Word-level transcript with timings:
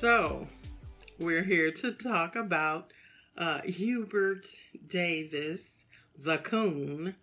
So, 0.00 0.44
we're 1.18 1.42
here 1.44 1.70
to 1.72 1.92
talk 1.92 2.34
about 2.34 2.90
uh, 3.36 3.60
Hubert 3.60 4.46
Davis, 4.88 5.84
the 6.18 6.38
coon, 6.38 7.14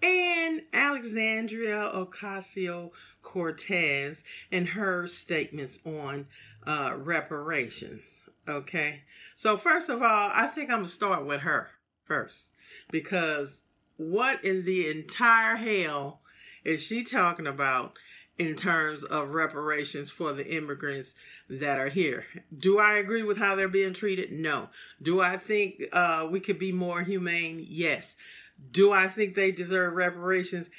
and 0.00 0.62
Alexandria 0.72 1.92
Ocasio 1.94 2.92
Cortez 3.20 4.24
and 4.50 4.66
her 4.66 5.06
statements 5.06 5.78
on 5.84 6.26
uh, 6.66 6.94
reparations. 6.96 8.22
Okay, 8.48 9.02
so 9.36 9.58
first 9.58 9.90
of 9.90 10.00
all, 10.00 10.30
I 10.32 10.46
think 10.46 10.70
I'm 10.70 10.78
gonna 10.78 10.88
start 10.88 11.26
with 11.26 11.42
her 11.42 11.68
first 12.06 12.46
because 12.90 13.60
what 13.98 14.42
in 14.42 14.64
the 14.64 14.88
entire 14.88 15.56
hell 15.56 16.22
is 16.64 16.80
she 16.80 17.04
talking 17.04 17.46
about 17.46 17.98
in 18.38 18.56
terms 18.56 19.04
of 19.04 19.30
reparations 19.30 20.10
for 20.10 20.32
the 20.32 20.46
immigrants 20.46 21.14
that 21.48 21.78
are 21.78 21.88
here. 21.88 22.24
Do 22.56 22.78
I 22.78 22.94
agree 22.94 23.22
with 23.22 23.36
how 23.38 23.54
they're 23.54 23.68
being 23.68 23.94
treated? 23.94 24.32
No. 24.32 24.68
Do 25.00 25.20
I 25.20 25.36
think 25.36 25.82
uh, 25.92 26.26
we 26.30 26.40
could 26.40 26.58
be 26.58 26.72
more 26.72 27.02
humane? 27.02 27.64
Yes. 27.68 28.16
Do 28.70 28.92
I 28.92 29.08
think 29.08 29.34
they 29.34 29.52
deserve 29.52 29.94
reparations? 29.94 30.70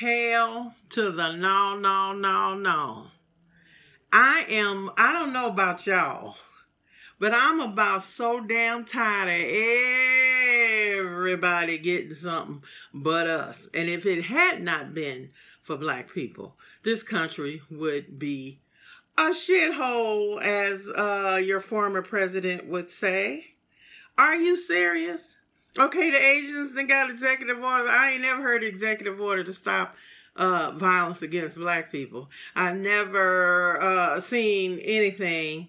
Hell 0.00 0.74
to 0.90 1.12
the 1.12 1.32
no, 1.36 1.78
no, 1.78 2.12
no, 2.12 2.54
no. 2.56 3.06
I 4.12 4.46
am, 4.48 4.90
I 4.96 5.12
don't 5.12 5.32
know 5.32 5.46
about 5.46 5.86
y'all, 5.86 6.36
but 7.18 7.32
I'm 7.34 7.60
about 7.60 8.02
so 8.02 8.40
damn 8.40 8.84
tired 8.84 9.28
of 9.28 11.06
everybody 11.06 11.78
getting 11.78 12.14
something 12.14 12.62
but 12.92 13.26
us. 13.26 13.68
And 13.74 13.88
if 13.88 14.06
it 14.06 14.24
had 14.24 14.62
not 14.62 14.94
been 14.94 15.30
for 15.66 15.76
black 15.76 16.12
people, 16.14 16.54
this 16.84 17.02
country 17.02 17.60
would 17.70 18.18
be 18.18 18.60
a 19.18 19.30
shithole, 19.30 20.40
as 20.40 20.88
uh, 20.88 21.40
your 21.42 21.60
former 21.60 22.02
president 22.02 22.66
would 22.68 22.88
say. 22.88 23.46
Are 24.16 24.36
you 24.36 24.56
serious? 24.56 25.36
Okay, 25.78 26.10
the 26.10 26.22
Asians 26.22 26.74
then 26.74 26.86
got 26.86 27.10
executive 27.10 27.58
order. 27.58 27.88
I 27.88 28.12
ain't 28.12 28.22
never 28.22 28.40
heard 28.40 28.62
executive 28.62 29.20
order 29.20 29.42
to 29.44 29.52
stop 29.52 29.96
uh, 30.36 30.70
violence 30.76 31.22
against 31.22 31.56
black 31.56 31.90
people. 31.90 32.30
I've 32.54 32.76
never 32.76 33.82
uh, 33.82 34.20
seen 34.20 34.78
anything 34.78 35.68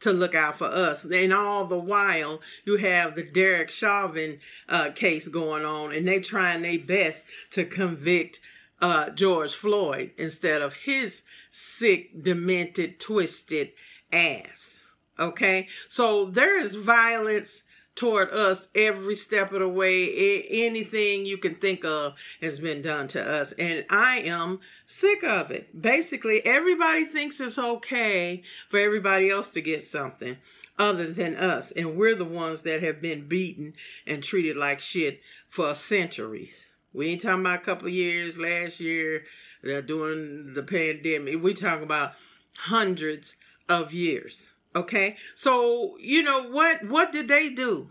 to 0.00 0.12
look 0.12 0.34
out 0.34 0.58
for 0.58 0.66
us. 0.66 1.04
And 1.04 1.32
all 1.32 1.66
the 1.66 1.78
while, 1.78 2.40
you 2.64 2.76
have 2.76 3.14
the 3.14 3.22
Derek 3.22 3.70
Chauvin 3.70 4.40
uh, 4.68 4.90
case 4.90 5.28
going 5.28 5.64
on, 5.64 5.92
and 5.92 6.06
they 6.06 6.20
trying 6.20 6.62
their 6.62 6.78
best 6.78 7.24
to 7.52 7.64
convict 7.64 8.40
uh, 8.82 9.10
George 9.10 9.54
Floyd 9.54 10.10
instead 10.18 10.60
of 10.60 10.74
his 10.74 11.22
sick, 11.50 12.22
demented, 12.22 12.98
twisted 13.00 13.70
ass. 14.12 14.82
Okay? 15.18 15.68
So 15.88 16.26
there 16.26 16.60
is 16.60 16.74
violence 16.74 17.62
toward 17.94 18.30
us 18.30 18.68
every 18.74 19.14
step 19.14 19.52
of 19.52 19.60
the 19.60 19.68
way. 19.68 20.42
anything 20.48 21.24
you 21.24 21.38
can 21.38 21.54
think 21.54 21.84
of 21.84 22.14
has 22.40 22.58
been 22.58 22.82
done 22.82 23.06
to 23.08 23.22
us. 23.22 23.52
And 23.52 23.84
I 23.88 24.18
am 24.20 24.60
sick 24.86 25.22
of 25.22 25.50
it. 25.50 25.80
Basically, 25.80 26.44
everybody 26.44 27.04
thinks 27.04 27.40
it's 27.40 27.58
okay 27.58 28.42
for 28.68 28.78
everybody 28.78 29.30
else 29.30 29.50
to 29.50 29.60
get 29.60 29.84
something 29.84 30.38
other 30.78 31.12
than 31.12 31.36
us. 31.36 31.70
And 31.72 31.96
we're 31.96 32.14
the 32.16 32.24
ones 32.24 32.62
that 32.62 32.82
have 32.82 33.00
been 33.00 33.28
beaten 33.28 33.74
and 34.06 34.22
treated 34.22 34.56
like 34.56 34.80
shit 34.80 35.20
for 35.48 35.74
centuries. 35.74 36.66
We 36.92 37.08
ain't 37.08 37.22
talking 37.22 37.40
about 37.40 37.60
a 37.60 37.64
couple 37.64 37.88
years, 37.88 38.38
last 38.38 38.80
year, 38.80 39.24
uh, 39.64 39.80
during 39.80 40.54
the 40.54 40.62
pandemic. 40.62 41.42
We 41.42 41.54
talking 41.54 41.84
about 41.84 42.12
hundreds 42.56 43.36
of 43.68 43.92
years. 43.92 44.50
Okay, 44.74 45.16
so 45.34 45.96
you 45.98 46.22
know 46.22 46.48
what? 46.48 46.84
What 46.86 47.12
did 47.12 47.28
they 47.28 47.50
do? 47.50 47.90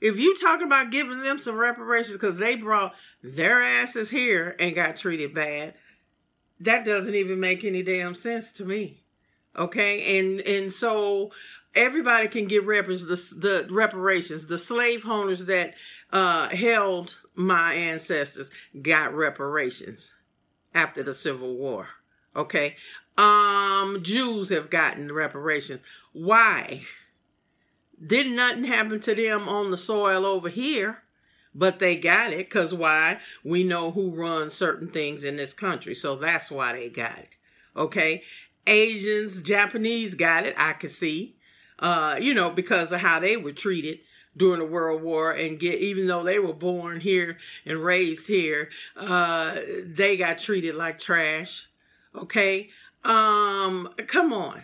If 0.00 0.18
you 0.18 0.36
talking 0.36 0.66
about 0.66 0.92
giving 0.92 1.22
them 1.22 1.38
some 1.38 1.56
reparations 1.56 2.16
because 2.16 2.36
they 2.36 2.54
brought 2.54 2.94
their 3.22 3.62
asses 3.62 4.08
here 4.08 4.54
and 4.60 4.74
got 4.74 4.96
treated 4.96 5.34
bad, 5.34 5.74
that 6.60 6.84
doesn't 6.84 7.14
even 7.14 7.40
make 7.40 7.64
any 7.64 7.82
damn 7.82 8.14
sense 8.14 8.52
to 8.52 8.64
me. 8.64 9.02
Okay, 9.56 10.18
and 10.18 10.40
and 10.40 10.72
so 10.72 11.32
everybody 11.74 12.28
can 12.28 12.46
get 12.46 12.64
reparations. 12.64 13.30
The, 13.30 13.64
the 13.64 13.74
reparations, 13.74 14.46
the 14.46 14.58
slave 14.58 15.04
owners 15.04 15.46
that 15.46 15.74
uh, 16.12 16.48
held 16.50 17.16
my 17.38 17.72
ancestors 17.72 18.50
got 18.82 19.14
reparations 19.14 20.12
after 20.74 21.04
the 21.04 21.14
Civil 21.14 21.56
War. 21.56 21.88
Okay. 22.34 22.74
Um, 23.16 24.00
Jews 24.02 24.48
have 24.48 24.70
gotten 24.70 25.12
reparations. 25.12 25.80
Why? 26.12 26.82
Didn't 28.04 28.36
nothing 28.36 28.64
happen 28.64 29.00
to 29.00 29.14
them 29.14 29.48
on 29.48 29.70
the 29.70 29.76
soil 29.76 30.26
over 30.26 30.48
here, 30.48 31.02
but 31.54 31.78
they 31.78 31.96
got 31.96 32.32
it 32.32 32.48
because 32.48 32.74
why? 32.74 33.20
We 33.44 33.62
know 33.62 33.92
who 33.92 34.10
runs 34.10 34.52
certain 34.54 34.88
things 34.88 35.22
in 35.22 35.36
this 35.36 35.54
country, 35.54 35.94
so 35.94 36.16
that's 36.16 36.50
why 36.50 36.72
they 36.72 36.88
got 36.88 37.18
it. 37.18 37.30
Okay. 37.76 38.24
Asians, 38.66 39.42
Japanese 39.42 40.14
got 40.14 40.44
it, 40.44 40.54
I 40.56 40.72
could 40.72 40.90
see. 40.90 41.36
Uh, 41.78 42.18
you 42.20 42.34
know, 42.34 42.50
because 42.50 42.90
of 42.90 43.00
how 43.00 43.20
they 43.20 43.36
were 43.36 43.52
treated 43.52 44.00
during 44.38 44.60
the 44.60 44.66
World 44.66 45.02
War 45.02 45.32
and 45.32 45.58
get 45.60 45.80
even 45.80 46.06
though 46.06 46.24
they 46.24 46.38
were 46.38 46.54
born 46.54 47.00
here 47.00 47.38
and 47.66 47.78
raised 47.78 48.26
here, 48.26 48.70
uh, 48.96 49.56
they 49.84 50.16
got 50.16 50.38
treated 50.38 50.74
like 50.74 50.98
trash. 50.98 51.68
Okay? 52.14 52.70
Um, 53.04 53.88
come 54.06 54.32
on. 54.32 54.62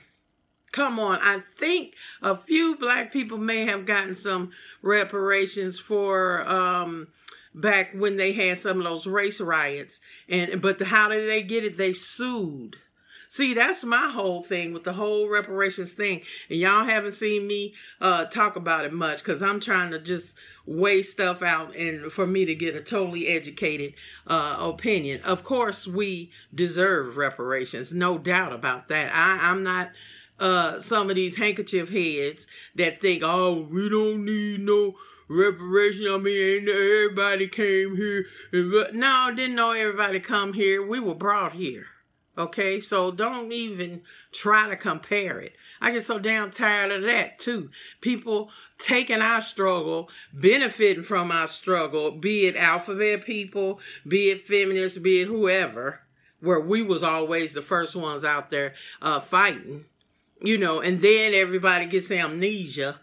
Come 0.72 0.98
on. 0.98 1.20
I 1.22 1.40
think 1.40 1.94
a 2.22 2.36
few 2.36 2.76
black 2.76 3.12
people 3.12 3.38
may 3.38 3.66
have 3.66 3.86
gotten 3.86 4.14
some 4.14 4.50
reparations 4.82 5.78
for 5.78 6.42
um 6.48 7.08
back 7.54 7.92
when 7.94 8.16
they 8.16 8.32
had 8.32 8.58
some 8.58 8.78
of 8.78 8.84
those 8.84 9.06
race 9.06 9.40
riots. 9.40 10.00
And 10.28 10.60
but 10.60 10.78
the, 10.78 10.84
how 10.84 11.08
did 11.08 11.28
they 11.28 11.42
get 11.42 11.64
it? 11.64 11.76
They 11.76 11.92
sued. 11.92 12.76
See, 13.34 13.52
that's 13.52 13.82
my 13.82 14.10
whole 14.10 14.44
thing 14.44 14.72
with 14.72 14.84
the 14.84 14.92
whole 14.92 15.28
reparations 15.28 15.92
thing. 15.92 16.22
And 16.48 16.60
y'all 16.60 16.84
haven't 16.84 17.14
seen 17.14 17.48
me 17.48 17.74
uh, 18.00 18.26
talk 18.26 18.54
about 18.54 18.84
it 18.84 18.92
much 18.92 19.24
because 19.24 19.42
I'm 19.42 19.58
trying 19.58 19.90
to 19.90 19.98
just 19.98 20.36
weigh 20.66 21.02
stuff 21.02 21.42
out 21.42 21.74
and 21.74 22.12
for 22.12 22.28
me 22.28 22.44
to 22.44 22.54
get 22.54 22.76
a 22.76 22.80
totally 22.80 23.26
educated 23.26 23.94
uh, 24.28 24.58
opinion. 24.60 25.20
Of 25.22 25.42
course, 25.42 25.84
we 25.84 26.30
deserve 26.54 27.16
reparations, 27.16 27.92
no 27.92 28.18
doubt 28.18 28.52
about 28.52 28.86
that. 28.90 29.12
I, 29.12 29.50
I'm 29.50 29.64
not 29.64 29.90
uh, 30.38 30.78
some 30.78 31.10
of 31.10 31.16
these 31.16 31.36
handkerchief 31.36 31.88
heads 31.88 32.46
that 32.76 33.00
think, 33.00 33.24
oh, 33.24 33.62
we 33.62 33.88
don't 33.88 34.24
need 34.24 34.60
no 34.60 34.94
reparation. 35.26 36.06
I 36.08 36.18
mean, 36.18 36.68
everybody 36.68 37.48
came 37.48 37.96
here. 37.96 38.26
No, 38.52 39.32
didn't 39.34 39.56
know 39.56 39.72
everybody 39.72 40.20
come 40.20 40.52
here. 40.52 40.86
We 40.86 41.00
were 41.00 41.16
brought 41.16 41.54
here. 41.54 41.86
Okay, 42.36 42.80
so 42.80 43.12
don't 43.12 43.52
even 43.52 44.02
try 44.32 44.68
to 44.68 44.76
compare 44.76 45.38
it. 45.38 45.52
I 45.80 45.92
get 45.92 46.02
so 46.02 46.18
damn 46.18 46.50
tired 46.50 46.90
of 46.90 47.02
that 47.02 47.38
too. 47.38 47.70
People 48.00 48.50
taking 48.78 49.22
our 49.22 49.40
struggle, 49.40 50.08
benefiting 50.32 51.04
from 51.04 51.30
our 51.30 51.46
struggle, 51.46 52.10
be 52.10 52.46
it 52.46 52.56
alphabet 52.56 53.24
people, 53.24 53.78
be 54.06 54.30
it 54.30 54.42
feminists, 54.42 54.98
be 54.98 55.20
it 55.20 55.28
whoever, 55.28 56.00
where 56.40 56.58
we 56.58 56.82
was 56.82 57.04
always 57.04 57.52
the 57.52 57.62
first 57.62 57.94
ones 57.94 58.24
out 58.24 58.50
there 58.50 58.74
uh, 59.00 59.20
fighting, 59.20 59.84
you 60.42 60.58
know, 60.58 60.80
and 60.80 61.00
then 61.00 61.34
everybody 61.34 61.86
gets 61.86 62.10
amnesia, 62.10 62.98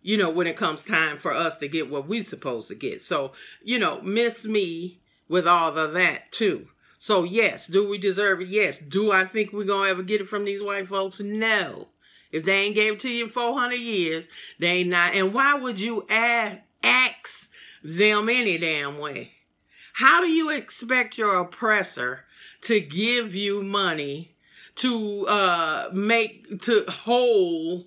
you 0.00 0.16
know, 0.16 0.30
when 0.30 0.46
it 0.46 0.56
comes 0.56 0.84
time 0.84 1.18
for 1.18 1.32
us 1.32 1.56
to 1.56 1.66
get 1.66 1.90
what 1.90 2.06
we 2.06 2.22
supposed 2.22 2.68
to 2.68 2.76
get. 2.76 3.02
So, 3.02 3.32
you 3.64 3.80
know, 3.80 4.00
miss 4.00 4.44
me 4.44 5.00
with 5.28 5.48
all 5.48 5.76
of 5.76 5.94
that 5.94 6.30
too. 6.30 6.68
So, 6.98 7.24
yes, 7.24 7.66
do 7.66 7.88
we 7.88 7.98
deserve 7.98 8.40
it? 8.40 8.48
Yes. 8.48 8.78
Do 8.78 9.12
I 9.12 9.24
think 9.24 9.52
we're 9.52 9.64
to 9.64 9.90
ever 9.90 10.02
get 10.02 10.20
it 10.20 10.28
from 10.28 10.44
these 10.44 10.62
white 10.62 10.88
folks? 10.88 11.20
No. 11.20 11.88
If 12.32 12.44
they 12.44 12.62
ain't 12.62 12.74
gave 12.74 12.94
it 12.94 13.00
to 13.00 13.08
you 13.08 13.24
in 13.24 13.30
400 13.30 13.74
years, 13.76 14.28
they 14.58 14.68
ain't 14.68 14.90
not. 14.90 15.14
And 15.14 15.32
why 15.32 15.54
would 15.54 15.78
you 15.78 16.06
ask, 16.08 16.60
ask 16.82 17.50
them 17.82 18.28
any 18.28 18.58
damn 18.58 18.98
way? 18.98 19.32
How 19.92 20.20
do 20.20 20.28
you 20.28 20.50
expect 20.50 21.16
your 21.16 21.36
oppressor 21.36 22.24
to 22.62 22.80
give 22.80 23.34
you 23.34 23.62
money 23.62 24.34
to 24.76 25.26
uh, 25.26 25.88
make, 25.92 26.60
to 26.62 26.84
hold 26.88 27.86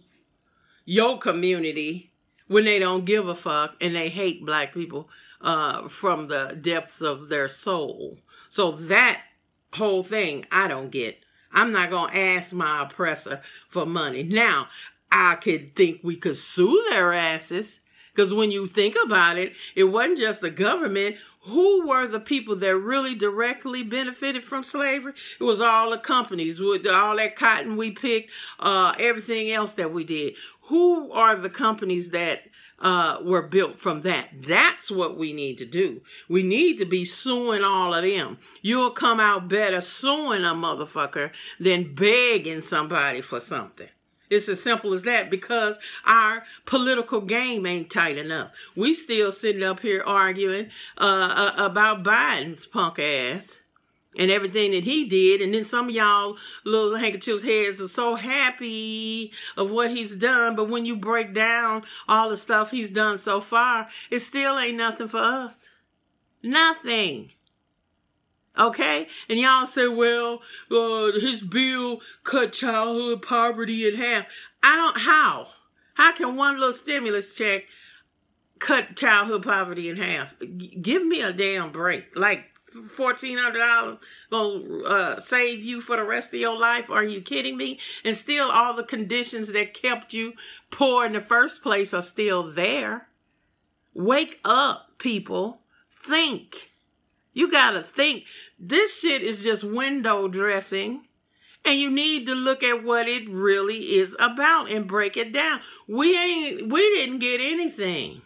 your 0.86 1.20
community 1.20 2.12
when 2.48 2.66
they 2.66 2.80
don't 2.80 3.06
give 3.06 3.28
a 3.28 3.36
fuck 3.36 3.76
and 3.82 3.96
they 3.96 4.10
hate 4.10 4.46
black 4.46 4.74
people 4.74 5.10
uh, 5.42 5.88
from 5.88 6.28
the 6.28 6.58
depths 6.62 7.02
of 7.02 7.30
their 7.30 7.48
soul? 7.48 8.18
So 8.50 8.72
that 8.72 9.22
whole 9.74 10.04
thing, 10.04 10.46
I 10.52 10.68
don't 10.68 10.90
get. 10.92 11.24
I'm 11.52 11.72
not 11.72 11.90
going 11.90 12.12
to 12.12 12.20
ask 12.20 12.52
my 12.54 12.84
oppressor 12.84 13.42
for 13.70 13.86
money. 13.86 14.24
Now, 14.24 14.68
I 15.12 15.36
could 15.36 15.76
think 15.76 16.02
we 16.04 16.16
could 16.16 16.38
sue 16.38 16.86
their 16.90 17.14
asses 17.14 17.80
Because 18.14 18.34
when 18.34 18.52
you 18.52 18.68
think 18.68 18.96
about 19.04 19.38
it, 19.38 19.54
it 19.76 19.86
wasn't 19.86 20.20
just 20.20 20.42
the 20.42 20.50
government. 20.50 21.16
Who 21.44 21.88
were 21.88 22.06
the 22.06 22.20
people 22.20 22.56
that 22.58 22.76
really 22.76 23.16
directly 23.16 23.82
benefited 23.84 24.44
from 24.44 24.64
slavery? 24.64 25.14
It 25.40 25.44
was 25.44 25.62
all 25.62 25.92
the 25.92 25.98
companies 25.98 26.60
with 26.60 26.86
all 26.86 27.16
that 27.16 27.36
cotton 27.38 27.78
we 27.78 27.92
picked, 27.92 28.32
uh, 28.60 28.94
everything 29.00 29.52
else 29.52 29.74
that 29.74 29.94
we 29.94 30.04
did. 30.04 30.36
Who 30.64 31.12
are 31.12 31.36
the 31.36 31.50
companies 31.50 32.10
that 32.10 32.42
uh, 32.82 33.18
were 33.22 33.42
built 33.42 33.80
from 33.80 34.02
that. 34.02 34.30
That's 34.48 34.90
what 34.90 35.18
we 35.18 35.34
need 35.34 35.58
to 35.60 35.66
do. 35.66 36.02
We 36.28 36.44
need 36.44 36.78
to 36.78 36.86
be 36.86 37.06
suing 37.06 37.64
all 37.64 37.94
of 37.94 38.04
them. 38.04 38.38
You'll 38.62 38.92
come 38.92 39.20
out 39.20 39.48
better 39.48 39.82
suing 39.82 40.44
a 40.44 40.54
motherfucker 40.54 41.32
than 41.60 41.94
begging 41.96 42.62
somebody 42.62 43.22
for 43.22 43.40
something. 43.40 43.90
It's 44.30 44.48
as 44.48 44.62
simple 44.62 44.94
as 44.94 45.04
that 45.04 45.32
because 45.32 45.80
our 46.06 46.44
political 46.66 47.22
game 47.22 47.66
ain't 47.66 47.90
tight 47.90 48.18
enough. 48.18 48.52
We 48.76 48.94
still 48.94 49.32
sitting 49.32 49.64
up 49.64 49.80
here 49.80 50.04
arguing 50.06 50.70
uh, 51.00 51.54
uh, 51.58 51.66
about 51.66 52.04
Biden's 52.04 52.68
punk 52.68 53.00
ass 53.00 53.62
and 54.18 54.32
everything 54.32 54.72
that 54.72 54.84
he 54.84 55.06
did. 55.06 55.42
And 55.42 55.54
then 55.54 55.64
some 55.64 55.90
of 55.90 55.96
y'all 55.96 56.38
little 56.66 56.98
handkerchiefs 56.98 57.44
heads 57.44 57.80
are 57.80 57.88
so 57.88 58.16
happy 58.16 59.32
of 59.56 59.70
what 59.70 59.92
he's 59.92 60.16
done. 60.16 60.56
But 60.56 60.70
when 60.70 60.86
you 60.86 60.96
break 60.96 61.34
down 61.34 61.84
all 62.08 62.30
the 62.30 62.38
stuff 62.38 62.72
he's 62.72 62.90
done 62.90 63.18
so 63.18 63.40
far, 63.40 63.88
it 64.10 64.20
still 64.20 64.58
ain't 64.58 64.78
nothing 64.78 65.08
for 65.08 65.20
us. 65.20 65.70
Nothing. 66.42 67.32
Okay? 68.58 69.08
And 69.30 69.40
y'all 69.40 69.68
say, 69.68 69.88
well, 69.88 70.42
uh, 70.72 71.12
his 71.20 71.42
bill 71.42 72.02
cut 72.24 72.52
childhood 72.52 73.22
poverty 73.22 73.88
in 73.88 73.96
half. 73.96 74.26
I 74.64 74.76
don't, 74.76 74.98
how? 74.98 75.48
How 75.94 76.14
can 76.14 76.36
one 76.36 76.60
little 76.60 76.74
stimulus 76.74 77.36
check 77.36 77.64
cut 78.60 78.96
childhood 78.96 79.44
poverty 79.44 79.90
in 79.90 79.98
half? 79.98 80.34
G- 80.40 80.78
give 80.82 81.06
me 81.06 81.22
a 81.22 81.32
damn 81.32 81.72
break. 81.72 82.16
Like, 82.16 82.46
$1,400 82.74 84.00
gonna 84.30 84.84
uh, 84.84 85.20
save 85.20 85.64
you 85.64 85.82
for 85.82 85.96
the 85.96 86.04
rest 86.04 86.34
of 86.34 86.40
your 86.40 86.58
life? 86.58 86.90
Are 86.90 87.04
you 87.04 87.22
kidding 87.22 87.58
me? 87.58 87.80
And 88.04 88.16
still, 88.16 88.50
all 88.50 88.76
the 88.76 88.84
conditions 88.84 89.52
that 89.54 89.74
kept 89.74 90.14
you 90.14 90.34
poor 90.72 91.06
in 91.06 91.14
the 91.14 91.22
first 91.22 91.62
place 91.62 91.94
are 91.94 92.02
still 92.02 92.52
there. 92.52 93.08
Wake 93.94 94.40
up, 94.46 94.98
people. 94.98 95.62
Think. 95.90 96.72
You 97.34 97.52
gotta 97.52 97.84
think. 97.84 98.26
This 98.60 99.00
shit 99.00 99.22
is 99.24 99.44
just 99.44 99.64
window 99.64 100.28
dressing. 100.28 101.06
And 101.66 101.78
you 101.78 101.90
need 101.90 102.26
to 102.28 102.36
look 102.36 102.64
at 102.64 102.84
what 102.84 103.10
it 103.10 103.30
really 103.30 103.98
is 103.98 104.16
about 104.18 104.72
and 104.72 104.88
break 104.88 105.18
it 105.18 105.34
down. 105.34 105.60
We 105.88 106.18
ain't 106.18 106.72
we 106.72 106.80
didn't 106.96 107.20
get 107.20 107.42
anything 107.42 108.22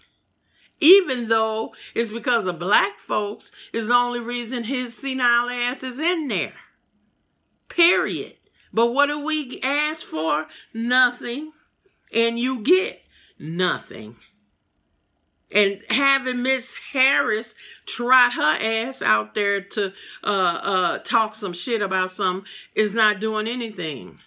even 0.83 1.29
though 1.29 1.73
it's 1.95 2.11
because 2.11 2.45
of 2.45 2.59
black 2.59 2.99
folks 2.99 3.51
is 3.71 3.87
the 3.87 3.93
only 3.93 4.19
reason 4.19 4.65
his 4.65 4.95
senile 4.97 5.49
ass 5.49 5.81
is 5.81 5.97
in 5.97 6.27
there. 6.27 6.53
Period. 7.69 8.33
But 8.73 8.87
what 8.87 9.05
do 9.05 9.19
we 9.19 9.61
ask 9.63 10.05
for? 10.05 10.45
Nothing. 10.73 11.53
And 12.11 12.37
you 12.37 12.63
get 12.63 13.01
nothing. 13.39 14.17
And 15.51 15.81
having 15.89 16.43
Miss 16.43 16.75
Harris 16.91 17.55
trot 17.85 18.33
her 18.33 18.57
ass 18.59 19.01
out 19.01 19.35
there 19.35 19.61
to 19.61 19.93
uh, 20.23 20.27
uh, 20.27 20.97
talk 20.99 21.33
some 21.35 21.53
shit 21.53 21.81
about 21.81 22.11
something 22.11 22.45
is 22.75 22.93
not 22.93 23.21
doing 23.21 23.47
anything. 23.47 24.19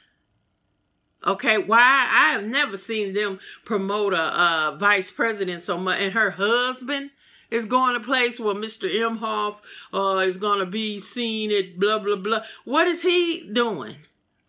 Okay, 1.27 1.59
why 1.59 2.07
I 2.09 2.33
have 2.35 2.45
never 2.45 2.77
seen 2.77 3.13
them 3.13 3.41
promote 3.65 4.13
a, 4.15 4.77
vice 4.79 5.11
president 5.11 5.61
so 5.63 5.77
much, 5.77 6.01
and 6.01 6.13
her 6.13 6.31
husband 6.31 7.11
is 7.51 7.67
going 7.67 7.95
to 7.95 8.01
place 8.01 8.39
where 8.39 8.55
Mr. 8.55 8.89
Emhoff 8.89 9.57
uh, 9.93 10.19
is 10.19 10.37
going 10.37 10.61
to 10.61 10.67
be 10.67 11.01
seen 11.01 11.51
at 11.51 11.81
blah 11.81 11.99
blah 11.99 12.17
blah. 12.17 12.43
What 12.65 12.87
is 12.87 13.03
he 13.03 13.49
doing? 13.53 13.97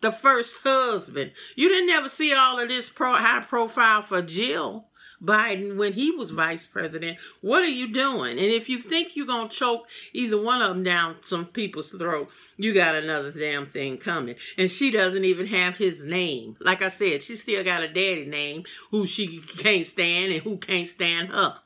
The 0.00 0.12
first 0.12 0.56
husband. 0.62 1.32
You 1.56 1.68
didn't 1.68 1.90
ever 1.90 2.08
see 2.08 2.32
all 2.32 2.60
of 2.60 2.68
this 2.68 2.88
pro 2.88 3.14
high 3.14 3.40
profile 3.40 4.02
for 4.02 4.22
Jill. 4.22 4.87
Biden 5.22 5.76
when 5.76 5.92
he 5.92 6.10
was 6.12 6.30
vice 6.30 6.66
president. 6.66 7.18
What 7.40 7.62
are 7.62 7.66
you 7.66 7.92
doing? 7.92 8.38
And 8.38 8.46
if 8.46 8.68
you 8.68 8.78
think 8.78 9.14
you're 9.14 9.26
going 9.26 9.48
to 9.48 9.56
choke 9.56 9.88
either 10.12 10.40
one 10.40 10.62
of 10.62 10.70
them 10.70 10.84
down 10.84 11.16
some 11.22 11.46
people's 11.46 11.88
throat, 11.88 12.28
you 12.56 12.72
got 12.72 12.94
another 12.94 13.32
damn 13.32 13.66
thing 13.66 13.98
coming. 13.98 14.36
And 14.56 14.70
she 14.70 14.90
doesn't 14.90 15.24
even 15.24 15.46
have 15.48 15.76
his 15.76 16.04
name. 16.04 16.56
Like 16.60 16.82
I 16.82 16.88
said, 16.88 17.22
she 17.22 17.36
still 17.36 17.64
got 17.64 17.82
a 17.82 17.88
daddy 17.88 18.26
name 18.26 18.64
who 18.90 19.06
she 19.06 19.40
can't 19.58 19.86
stand 19.86 20.32
and 20.32 20.42
who 20.42 20.56
can't 20.58 20.88
stand 20.88 21.30
her. 21.30 21.58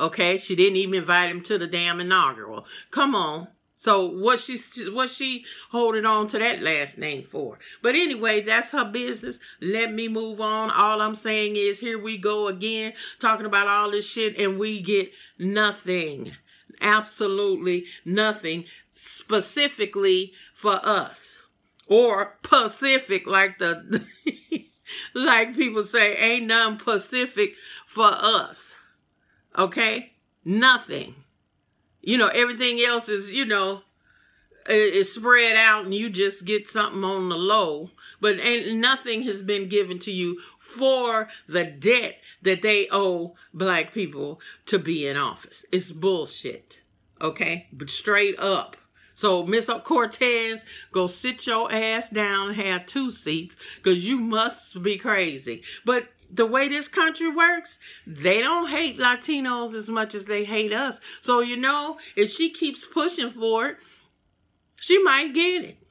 Okay? 0.00 0.38
She 0.38 0.56
didn't 0.56 0.76
even 0.76 0.94
invite 0.94 1.30
him 1.30 1.42
to 1.42 1.58
the 1.58 1.66
damn 1.66 2.00
inaugural. 2.00 2.66
Come 2.90 3.14
on. 3.14 3.48
So 3.82 4.06
what 4.06 4.38
she 4.38 4.60
what 4.92 5.10
she 5.10 5.44
holding 5.70 6.04
on 6.06 6.28
to 6.28 6.38
that 6.38 6.62
last 6.62 6.98
name 6.98 7.24
for? 7.28 7.58
But 7.82 7.96
anyway, 7.96 8.40
that's 8.40 8.70
her 8.70 8.84
business. 8.84 9.40
Let 9.60 9.92
me 9.92 10.06
move 10.06 10.40
on. 10.40 10.70
All 10.70 11.00
I'm 11.00 11.16
saying 11.16 11.56
is 11.56 11.80
here 11.80 12.00
we 12.00 12.16
go 12.16 12.46
again 12.46 12.92
talking 13.18 13.44
about 13.44 13.66
all 13.66 13.90
this 13.90 14.08
shit 14.08 14.38
and 14.38 14.56
we 14.56 14.80
get 14.80 15.10
nothing. 15.36 16.30
Absolutely 16.80 17.86
nothing 18.04 18.66
specifically 18.92 20.32
for 20.54 20.78
us. 20.86 21.38
Or 21.88 22.38
Pacific 22.44 23.26
like 23.26 23.58
the 23.58 24.06
like 25.14 25.56
people 25.56 25.82
say 25.82 26.14
ain't 26.14 26.46
none 26.46 26.78
Pacific 26.78 27.56
for 27.88 28.12
us. 28.12 28.76
Okay? 29.58 30.12
Nothing. 30.44 31.16
You 32.02 32.18
know, 32.18 32.28
everything 32.28 32.80
else 32.80 33.08
is, 33.08 33.32
you 33.32 33.44
know, 33.44 33.82
is 34.68 35.14
spread 35.14 35.56
out 35.56 35.84
and 35.84 35.94
you 35.94 36.10
just 36.10 36.44
get 36.44 36.68
something 36.68 37.02
on 37.04 37.28
the 37.28 37.36
low. 37.36 37.90
But 38.20 38.38
ain't 38.38 38.76
nothing 38.78 39.22
has 39.22 39.42
been 39.42 39.68
given 39.68 39.98
to 40.00 40.12
you 40.12 40.40
for 40.58 41.28
the 41.48 41.64
debt 41.64 42.16
that 42.42 42.62
they 42.62 42.88
owe 42.90 43.34
black 43.52 43.92
people 43.92 44.40
to 44.66 44.78
be 44.78 45.06
in 45.06 45.16
office. 45.16 45.64
It's 45.72 45.90
bullshit. 45.90 46.80
Okay? 47.20 47.68
But 47.72 47.90
straight 47.90 48.38
up. 48.38 48.76
So, 49.14 49.44
Miss 49.44 49.68
Cortez, 49.84 50.64
go 50.90 51.06
sit 51.06 51.46
your 51.46 51.70
ass 51.70 52.08
down 52.08 52.54
have 52.54 52.86
two 52.86 53.10
seats 53.10 53.56
because 53.76 54.04
you 54.06 54.18
must 54.18 54.82
be 54.82 54.96
crazy. 54.96 55.62
But 55.84 56.08
the 56.32 56.46
way 56.46 56.68
this 56.68 56.88
country 56.88 57.28
works, 57.28 57.78
they 58.06 58.40
don't 58.40 58.68
hate 58.68 58.98
Latinos 58.98 59.74
as 59.74 59.88
much 59.88 60.14
as 60.14 60.24
they 60.24 60.44
hate 60.44 60.72
us. 60.72 61.00
So, 61.20 61.40
you 61.40 61.56
know, 61.56 61.98
if 62.16 62.30
she 62.30 62.50
keeps 62.50 62.86
pushing 62.86 63.32
for 63.32 63.66
it, 63.66 63.76
she 64.76 65.02
might 65.02 65.34
get 65.34 65.64
it. 65.64 65.81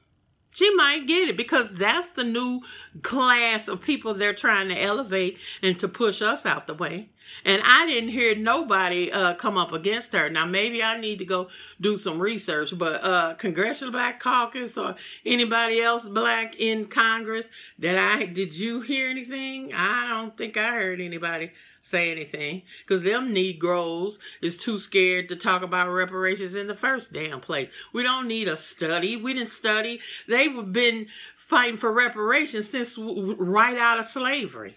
She 0.52 0.72
might 0.74 1.06
get 1.06 1.28
it 1.28 1.36
because 1.36 1.70
that's 1.70 2.08
the 2.10 2.24
new 2.24 2.60
class 3.02 3.68
of 3.68 3.80
people 3.80 4.12
they're 4.12 4.34
trying 4.34 4.68
to 4.68 4.80
elevate 4.80 5.38
and 5.62 5.78
to 5.80 5.88
push 5.88 6.20
us 6.20 6.44
out 6.44 6.66
the 6.66 6.74
way. 6.74 7.08
And 7.46 7.62
I 7.64 7.86
didn't 7.86 8.10
hear 8.10 8.34
nobody 8.34 9.10
uh, 9.10 9.34
come 9.34 9.56
up 9.56 9.72
against 9.72 10.12
her. 10.12 10.28
Now, 10.28 10.44
maybe 10.44 10.82
I 10.82 11.00
need 11.00 11.18
to 11.20 11.24
go 11.24 11.48
do 11.80 11.96
some 11.96 12.20
research, 12.20 12.76
but 12.76 13.02
uh, 13.02 13.34
Congressional 13.34 13.92
Black 13.92 14.20
Caucus 14.20 14.76
or 14.76 14.94
anybody 15.24 15.80
else 15.80 16.06
black 16.06 16.56
in 16.56 16.86
Congress 16.86 17.50
that 17.78 17.96
I, 17.96 18.26
did 18.26 18.54
you 18.54 18.82
hear 18.82 19.08
anything? 19.08 19.72
I 19.72 20.08
don't 20.08 20.36
think 20.36 20.58
I 20.58 20.72
heard 20.72 21.00
anybody 21.00 21.52
say 21.82 22.12
anything 22.12 22.62
because 22.86 23.02
them 23.02 23.32
Negroes 23.32 24.18
is 24.40 24.56
too 24.56 24.78
scared 24.78 25.28
to 25.28 25.36
talk 25.36 25.62
about 25.62 25.90
reparations 25.90 26.54
in 26.54 26.68
the 26.68 26.76
first 26.76 27.12
damn 27.12 27.40
place. 27.40 27.70
We 27.92 28.02
don't 28.02 28.28
need 28.28 28.48
a 28.48 28.56
study. 28.56 29.16
We 29.16 29.34
didn't 29.34 29.48
study. 29.48 30.00
They've 30.28 30.72
been 30.72 31.08
fighting 31.36 31.76
for 31.76 31.92
reparations 31.92 32.68
since 32.68 32.96
right 32.96 33.76
out 33.76 33.98
of 33.98 34.06
slavery. 34.06 34.76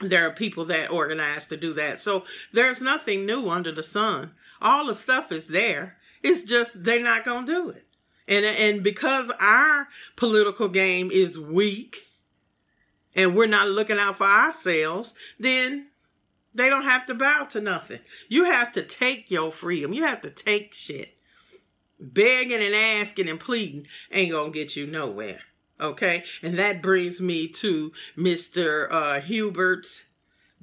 There 0.00 0.26
are 0.26 0.32
people 0.32 0.64
that 0.66 0.90
organize 0.90 1.46
to 1.48 1.56
do 1.56 1.74
that. 1.74 2.00
So 2.00 2.24
there's 2.52 2.80
nothing 2.80 3.26
new 3.26 3.48
under 3.48 3.70
the 3.70 3.82
sun. 3.82 4.32
All 4.60 4.86
the 4.86 4.94
stuff 4.94 5.30
is 5.30 5.46
there. 5.46 5.96
It's 6.22 6.42
just 6.42 6.82
they're 6.82 7.02
not 7.02 7.24
going 7.24 7.46
to 7.46 7.52
do 7.52 7.68
it. 7.70 7.86
And 8.26 8.44
and 8.44 8.82
because 8.82 9.30
our 9.38 9.86
political 10.16 10.68
game 10.68 11.10
is 11.12 11.38
weak 11.38 12.06
and 13.14 13.36
we're 13.36 13.46
not 13.46 13.68
looking 13.68 13.98
out 13.98 14.16
for 14.16 14.26
ourselves, 14.26 15.14
then 15.38 15.88
they 16.54 16.68
don't 16.68 16.84
have 16.84 17.06
to 17.06 17.14
bow 17.14 17.44
to 17.50 17.60
nothing. 17.60 18.00
You 18.28 18.44
have 18.44 18.72
to 18.72 18.82
take 18.82 19.30
your 19.30 19.50
freedom. 19.50 19.92
You 19.92 20.04
have 20.04 20.22
to 20.22 20.30
take 20.30 20.74
shit. 20.74 21.16
Begging 21.98 22.62
and 22.62 22.74
asking 22.74 23.28
and 23.28 23.40
pleading 23.40 23.86
ain't 24.12 24.32
gonna 24.32 24.50
get 24.50 24.76
you 24.76 24.86
nowhere. 24.86 25.40
Okay? 25.80 26.24
And 26.42 26.58
that 26.58 26.82
brings 26.82 27.20
me 27.20 27.48
to 27.48 27.92
Mr. 28.16 28.88
Uh, 28.90 29.20
Hubert's 29.20 30.04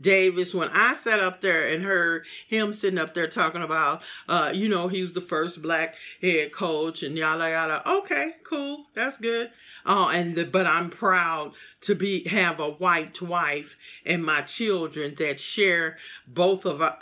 Davis, 0.01 0.53
when 0.53 0.70
I 0.70 0.96
sat 0.96 1.20
up 1.20 1.41
there 1.41 1.67
and 1.70 1.84
heard 1.84 2.25
him 2.48 2.74
sitting 2.74 3.00
up 3.00 3.13
there 3.13 3.27
talking 3.27 3.62
about, 3.62 4.01
uh, 4.27 4.51
you 4.53 4.67
know, 4.67 4.88
he 4.88 5.01
was 5.01 5.13
the 5.13 5.22
first 5.22 5.62
black 5.62 5.96
head 6.22 6.51
coach 6.51 7.03
and 7.03 7.17
yada 7.17 7.50
yada. 7.50 7.89
Okay, 7.89 8.31
cool, 8.43 8.86
that's 8.93 9.17
good. 9.17 9.51
Oh, 9.86 10.10
and 10.10 10.36
the, 10.36 10.46
but 10.46 10.67
I'm 10.67 10.89
proud 10.89 11.53
to 11.81 11.96
be 11.96 12.27
have 12.27 12.60
a 12.60 12.70
white 12.72 13.22
wife 13.22 13.77
and 14.05 14.24
my 14.24 14.41
children 14.41 15.15
that 15.20 15.39
share 15.39 15.98
both 16.27 16.65
of 16.65 16.81
us. 16.81 17.01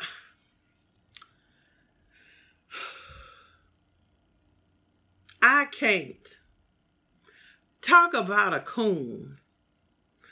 I 5.41 5.65
can't 5.65 6.39
talk 7.81 8.13
about 8.13 8.53
a 8.53 8.59
coon 8.59 9.37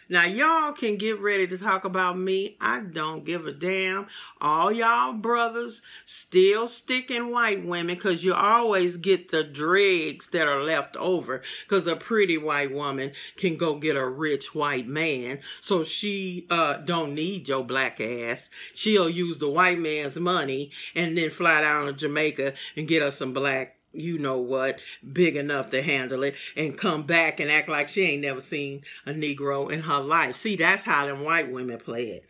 now, 0.10 0.26
y'all 0.26 0.72
can 0.72 0.98
get 0.98 1.20
ready 1.20 1.48
to 1.48 1.58
talk 1.58 1.84
about 1.84 2.18
me. 2.18 2.56
I 2.62 2.80
don't 2.80 3.26
give 3.26 3.46
a 3.46 3.52
damn. 3.52 4.08
All 4.40 4.72
y'all 4.72 5.14
brothers 5.14 5.82
still 6.06 6.68
sticking 6.70 7.32
white 7.32 7.66
women 7.66 7.96
because 7.96 8.24
you 8.24 8.34
always 8.34 8.96
get 8.98 9.32
the 9.32 9.44
dregs 9.44 10.28
that 10.28 10.48
are 10.48 10.64
left 10.64 10.96
over 10.96 11.42
because 11.68 11.88
a 11.88 11.96
pretty 11.98 12.38
white 12.38 12.74
woman 12.74 13.12
can 13.36 13.58
go 13.58 13.76
get 13.76 13.98
a 13.98 14.08
rich 14.08 14.56
white 14.56 14.88
man. 14.88 15.40
So 15.60 15.84
she 15.84 16.48
uh, 16.50 16.78
don't 16.78 17.14
need 17.14 17.50
your 17.50 17.66
black 17.66 18.00
ass. 18.00 18.50
She'll 18.74 19.10
use 19.10 19.40
the 19.40 19.50
white 19.50 19.80
man's 19.80 20.18
money 20.18 20.72
and 20.96 21.18
then 21.18 21.32
fly 21.32 21.62
down 21.62 21.88
to 21.88 21.94
Jamaica 21.94 22.54
and 22.78 22.88
get 22.88 23.02
us 23.02 23.18
some 23.18 23.34
black 23.34 23.77
you 23.94 24.20
know 24.20 24.40
what, 24.40 24.80
big 25.14 25.36
enough 25.36 25.70
to 25.72 25.82
handle 25.82 26.24
it 26.24 26.36
and 26.56 26.78
come 26.78 27.04
back 27.04 27.40
and 27.40 27.50
act 27.50 27.70
like 27.70 27.88
she 27.88 28.04
ain't 28.04 28.22
never 28.22 28.42
seen 28.42 28.82
a 29.06 29.12
Negro 29.12 29.72
in 29.72 29.82
her 29.82 30.00
life. 30.00 30.36
See, 30.36 30.56
that's 30.56 30.84
how 30.84 31.06
them 31.06 31.24
white 31.24 31.52
women 31.52 31.78
play 31.80 32.10
it. 32.10 32.26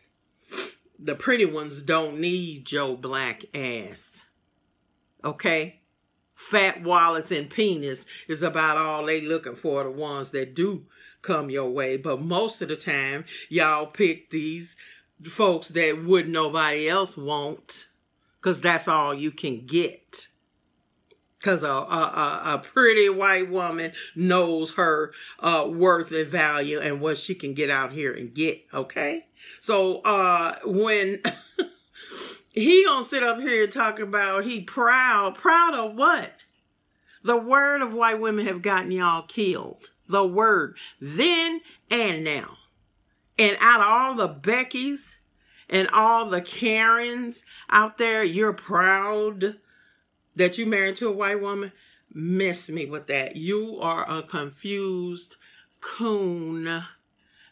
The 0.98 1.14
pretty 1.14 1.44
ones 1.44 1.82
don't 1.82 2.20
need 2.20 2.70
your 2.72 2.96
black 2.96 3.44
ass. 3.54 4.24
Okay? 5.24 5.80
Fat 6.34 6.82
wallets 6.82 7.32
and 7.32 7.50
penis 7.50 8.06
is 8.28 8.42
about 8.42 8.76
all 8.76 9.04
they 9.04 9.20
looking 9.20 9.56
for, 9.56 9.82
the 9.82 9.90
ones 9.90 10.30
that 10.30 10.54
do 10.54 10.86
come 11.22 11.50
your 11.50 11.70
way. 11.70 11.96
But 11.96 12.22
most 12.22 12.62
of 12.62 12.68
the 12.68 12.76
time, 12.76 13.24
y'all 13.48 13.86
pick 13.86 14.30
these 14.30 14.76
folks 15.28 15.68
that 15.68 16.04
would 16.04 16.28
nobody 16.28 16.88
else 16.88 17.16
want 17.16 17.88
because 18.40 18.60
that's 18.60 18.86
all 18.86 19.12
you 19.12 19.32
can 19.32 19.66
get 19.66 20.27
because 21.38 21.62
a, 21.62 21.68
a, 21.68 22.42
a, 22.54 22.58
pretty 22.58 23.08
white 23.08 23.48
woman 23.48 23.92
knows 24.16 24.72
her 24.72 25.12
uh, 25.40 25.68
worth 25.70 26.10
and 26.10 26.28
value 26.28 26.80
and 26.80 27.00
what 27.00 27.16
she 27.16 27.34
can 27.34 27.54
get 27.54 27.70
out 27.70 27.92
here 27.92 28.12
and 28.12 28.34
get 28.34 28.60
okay? 28.74 29.26
So 29.60 29.98
uh 30.00 30.56
when 30.64 31.22
he 32.52 32.84
gonna 32.84 33.04
sit 33.04 33.22
up 33.22 33.38
here 33.38 33.64
and 33.64 33.72
talk 33.72 33.98
about 34.00 34.44
he 34.44 34.60
proud 34.60 35.36
proud 35.36 35.74
of 35.74 35.94
what? 35.94 36.32
The 37.22 37.36
word 37.36 37.82
of 37.82 37.92
white 37.92 38.20
women 38.20 38.46
have 38.46 38.62
gotten 38.62 38.90
y'all 38.90 39.22
killed. 39.22 39.90
The 40.08 40.26
word. 40.26 40.76
Then 41.00 41.60
and 41.90 42.24
now. 42.24 42.56
And 43.38 43.56
out 43.60 43.80
of 43.80 43.86
all 43.86 44.14
the 44.14 44.34
beckys 44.34 45.16
and 45.68 45.88
all 45.92 46.30
the 46.30 46.40
karens 46.40 47.44
out 47.70 47.98
there 47.98 48.24
you're 48.24 48.52
proud 48.52 49.58
that 50.38 50.56
you 50.56 50.66
married 50.66 50.96
to 50.96 51.08
a 51.08 51.12
white 51.12 51.40
woman, 51.40 51.72
miss 52.12 52.68
me 52.68 52.86
with 52.86 53.06
that. 53.08 53.36
You 53.36 53.78
are 53.80 54.08
a 54.10 54.22
confused 54.22 55.36
coon 55.80 56.84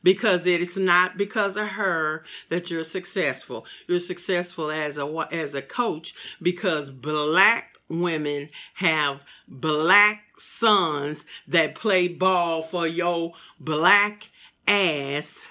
because 0.03 0.47
it 0.47 0.61
is 0.61 0.77
not 0.77 1.17
because 1.17 1.57
of 1.57 1.67
her 1.69 2.25
that 2.49 2.71
you're 2.71 2.85
successful. 2.85 3.67
You're 3.89 4.01
successful 4.01 4.71
as 4.71 4.99
a 4.99 5.29
as 5.33 5.55
a 5.55 5.63
coach 5.63 6.15
because 6.41 6.91
black 6.91 7.77
women 7.89 8.51
have 8.75 9.23
black 9.49 10.23
sons 10.39 11.25
that 11.49 11.75
play 11.75 12.09
ball 12.09 12.63
for 12.63 12.87
your 12.87 13.33
black 13.61 14.31
ass 14.67 15.47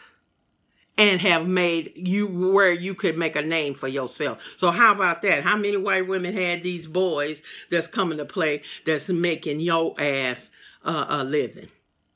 and 0.98 1.20
have 1.22 1.48
made 1.48 1.92
you 1.96 2.28
where 2.28 2.72
you 2.72 2.96
could 2.96 3.18
make 3.18 3.36
a 3.36 3.42
name 3.42 3.74
for 3.74 3.88
yourself. 3.88 4.42
So 4.56 4.72
how 4.72 4.94
about 4.94 5.22
that? 5.24 5.44
How 5.44 5.58
many 5.58 5.78
white 5.78 6.08
women 6.08 6.36
had 6.36 6.64
these 6.64 6.88
boys 6.88 7.42
that's 7.70 7.88
coming 7.88 8.18
to 8.18 8.26
play 8.26 8.62
that's 8.86 9.10
making 9.10 9.60
your 9.60 10.00
ass 10.00 10.52
uh, 10.84 11.06
a 11.10 11.24
living? 11.24 11.68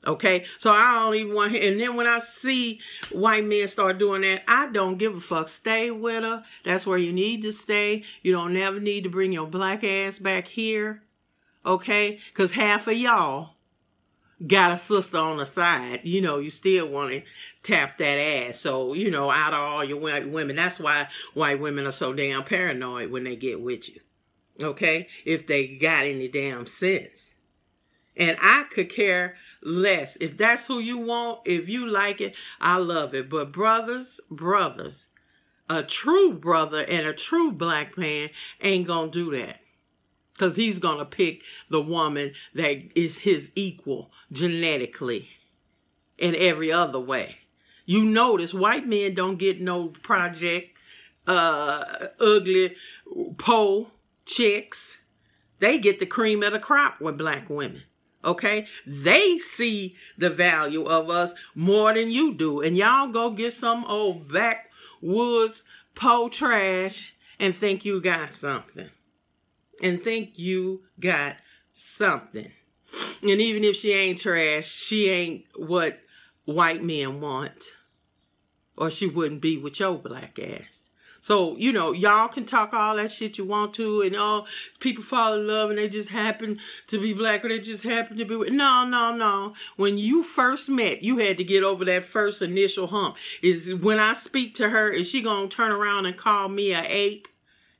Okay, 0.06 0.46
so 0.56 0.72
I 0.72 0.94
don't 0.94 1.14
even 1.14 1.34
want, 1.34 1.54
and 1.54 1.78
then 1.78 1.94
when 1.94 2.06
I 2.06 2.20
see 2.20 2.80
white 3.12 3.44
men 3.44 3.68
start 3.68 3.98
doing 3.98 4.22
that, 4.22 4.44
I 4.48 4.68
don't 4.68 4.96
give 4.96 5.14
a 5.14 5.20
fuck. 5.20 5.48
Stay 5.48 5.90
with 5.90 6.22
her. 6.22 6.42
That's 6.64 6.86
where 6.86 6.96
you 6.96 7.12
need 7.12 7.42
to 7.42 7.52
stay. 7.52 8.04
You 8.22 8.32
don't 8.32 8.54
never 8.54 8.80
need 8.80 9.04
to 9.04 9.10
bring 9.10 9.30
your 9.30 9.46
black 9.46 9.84
ass 9.84 10.18
back 10.18 10.46
here. 10.48 11.02
Okay, 11.66 12.18
because 12.32 12.50
half 12.50 12.86
of 12.86 12.94
y'all 12.94 13.50
got 14.46 14.72
a 14.72 14.78
sister 14.78 15.18
on 15.18 15.36
the 15.36 15.44
side, 15.44 16.00
you 16.04 16.22
know, 16.22 16.38
you 16.38 16.48
still 16.48 16.88
want 16.88 17.12
to 17.12 17.22
tap 17.62 17.98
that 17.98 18.18
ass. 18.18 18.58
So, 18.58 18.94
you 18.94 19.10
know, 19.10 19.30
out 19.30 19.52
of 19.52 19.60
all 19.60 19.84
your 19.84 19.98
white 19.98 20.28
women, 20.28 20.56
that's 20.56 20.78
why 20.78 21.08
white 21.34 21.60
women 21.60 21.86
are 21.86 21.92
so 21.92 22.12
damn 22.12 22.44
paranoid 22.44 23.10
when 23.10 23.24
they 23.24 23.36
get 23.36 23.60
with 23.60 23.88
you. 23.88 24.00
Okay? 24.62 25.08
If 25.24 25.46
they 25.46 25.66
got 25.66 26.04
any 26.04 26.28
damn 26.28 26.66
sense. 26.66 27.34
And 28.16 28.36
I 28.40 28.64
could 28.70 28.90
care 28.90 29.36
less. 29.62 30.16
If 30.20 30.36
that's 30.36 30.66
who 30.66 30.78
you 30.78 30.98
want, 30.98 31.40
if 31.46 31.68
you 31.68 31.86
like 31.86 32.20
it, 32.20 32.34
I 32.60 32.76
love 32.76 33.14
it. 33.14 33.30
But 33.30 33.52
brothers, 33.52 34.20
brothers, 34.30 35.06
a 35.68 35.82
true 35.82 36.34
brother 36.34 36.84
and 36.84 37.06
a 37.06 37.14
true 37.14 37.52
black 37.52 37.96
man 37.96 38.30
ain't 38.60 38.88
gonna 38.88 39.10
do 39.10 39.30
that 39.38 39.60
because 40.32 40.56
he's 40.56 40.78
to 40.78 41.04
pick 41.04 41.42
the 41.68 41.80
woman 41.80 42.32
that 42.54 42.98
is 42.98 43.18
his 43.18 43.50
equal 43.54 44.10
genetically 44.32 45.28
in 46.18 46.34
every 46.34 46.72
other 46.72 46.98
way. 46.98 47.36
You 47.86 48.04
notice 48.04 48.54
white 48.54 48.86
men 48.86 49.14
don't 49.14 49.38
get 49.38 49.60
no 49.60 49.88
project, 49.88 50.76
uh, 51.26 52.08
ugly 52.18 52.76
pole 53.38 53.90
chicks. 54.26 54.98
They 55.58 55.78
get 55.78 55.98
the 55.98 56.06
cream 56.06 56.42
of 56.42 56.52
the 56.52 56.58
crop 56.58 57.00
with 57.00 57.18
black 57.18 57.50
women. 57.50 57.82
Okay? 58.24 58.66
They 58.86 59.38
see 59.38 59.96
the 60.18 60.30
value 60.30 60.84
of 60.84 61.10
us 61.10 61.32
more 61.54 61.92
than 61.94 62.10
you 62.10 62.34
do. 62.34 62.60
And 62.60 62.76
y'all 62.76 63.08
go 63.08 63.30
get 63.30 63.52
some 63.52 63.84
old 63.84 64.32
backwoods 64.32 65.62
pole 65.94 66.30
trash 66.30 67.14
and 67.38 67.54
think 67.54 67.84
you 67.84 68.00
got 68.00 68.32
something 68.32 68.90
and 69.82 70.02
think 70.02 70.38
you 70.38 70.82
got 70.98 71.36
something. 71.74 72.50
And 73.22 73.40
even 73.40 73.64
if 73.64 73.76
she 73.76 73.92
ain't 73.92 74.18
trash, 74.18 74.66
she 74.66 75.08
ain't 75.08 75.44
what 75.56 76.00
white 76.50 76.82
men 76.82 77.20
want. 77.20 77.64
Or 78.76 78.90
she 78.90 79.06
wouldn't 79.06 79.42
be 79.42 79.58
with 79.58 79.78
your 79.78 79.98
black 79.98 80.38
ass. 80.38 80.88
So, 81.20 81.54
you 81.56 81.70
know, 81.72 81.92
y'all 81.92 82.28
can 82.28 82.46
talk 82.46 82.72
all 82.72 82.96
that 82.96 83.12
shit 83.12 83.36
you 83.36 83.44
want 83.44 83.74
to, 83.74 84.00
and 84.00 84.16
all 84.16 84.46
people 84.78 85.04
fall 85.04 85.34
in 85.34 85.46
love 85.46 85.68
and 85.68 85.78
they 85.78 85.88
just 85.88 86.08
happen 86.08 86.58
to 86.86 86.98
be 86.98 87.12
black 87.12 87.44
or 87.44 87.48
they 87.48 87.58
just 87.58 87.82
happen 87.82 88.16
to 88.16 88.24
be 88.24 88.36
with. 88.36 88.52
No, 88.52 88.84
no, 88.86 89.14
no. 89.14 89.54
When 89.76 89.98
you 89.98 90.22
first 90.22 90.70
met, 90.70 91.02
you 91.02 91.18
had 91.18 91.36
to 91.36 91.44
get 91.44 91.62
over 91.62 91.84
that 91.84 92.04
first 92.04 92.40
initial 92.40 92.86
hump. 92.86 93.16
Is 93.42 93.72
when 93.74 93.98
I 93.98 94.14
speak 94.14 94.54
to 94.56 94.70
her, 94.70 94.90
is 94.90 95.08
she 95.08 95.20
gonna 95.20 95.48
turn 95.48 95.72
around 95.72 96.06
and 96.06 96.16
call 96.16 96.48
me 96.48 96.72
a 96.72 96.82
ape? 96.82 97.28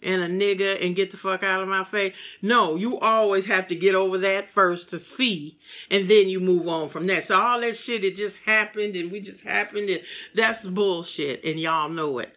And 0.02 0.22
a 0.22 0.28
nigga 0.28 0.84
and 0.84 0.96
get 0.96 1.10
the 1.10 1.16
fuck 1.16 1.42
out 1.42 1.62
of 1.62 1.68
my 1.68 1.84
face. 1.84 2.14
No, 2.42 2.76
you 2.76 2.98
always 2.98 3.46
have 3.46 3.66
to 3.68 3.74
get 3.74 3.94
over 3.94 4.18
that 4.18 4.48
first 4.50 4.90
to 4.90 4.98
see, 4.98 5.58
and 5.90 6.08
then 6.08 6.28
you 6.28 6.40
move 6.40 6.68
on 6.68 6.88
from 6.88 7.06
that. 7.08 7.24
So 7.24 7.40
all 7.40 7.60
that 7.60 7.76
shit, 7.76 8.04
it 8.04 8.16
just 8.16 8.38
happened, 8.38 8.96
and 8.96 9.10
we 9.12 9.20
just 9.20 9.42
happened, 9.42 9.90
and 9.90 10.02
that's 10.34 10.66
bullshit, 10.66 11.44
and 11.44 11.60
y'all 11.60 11.88
know 11.88 12.18
it. 12.18 12.36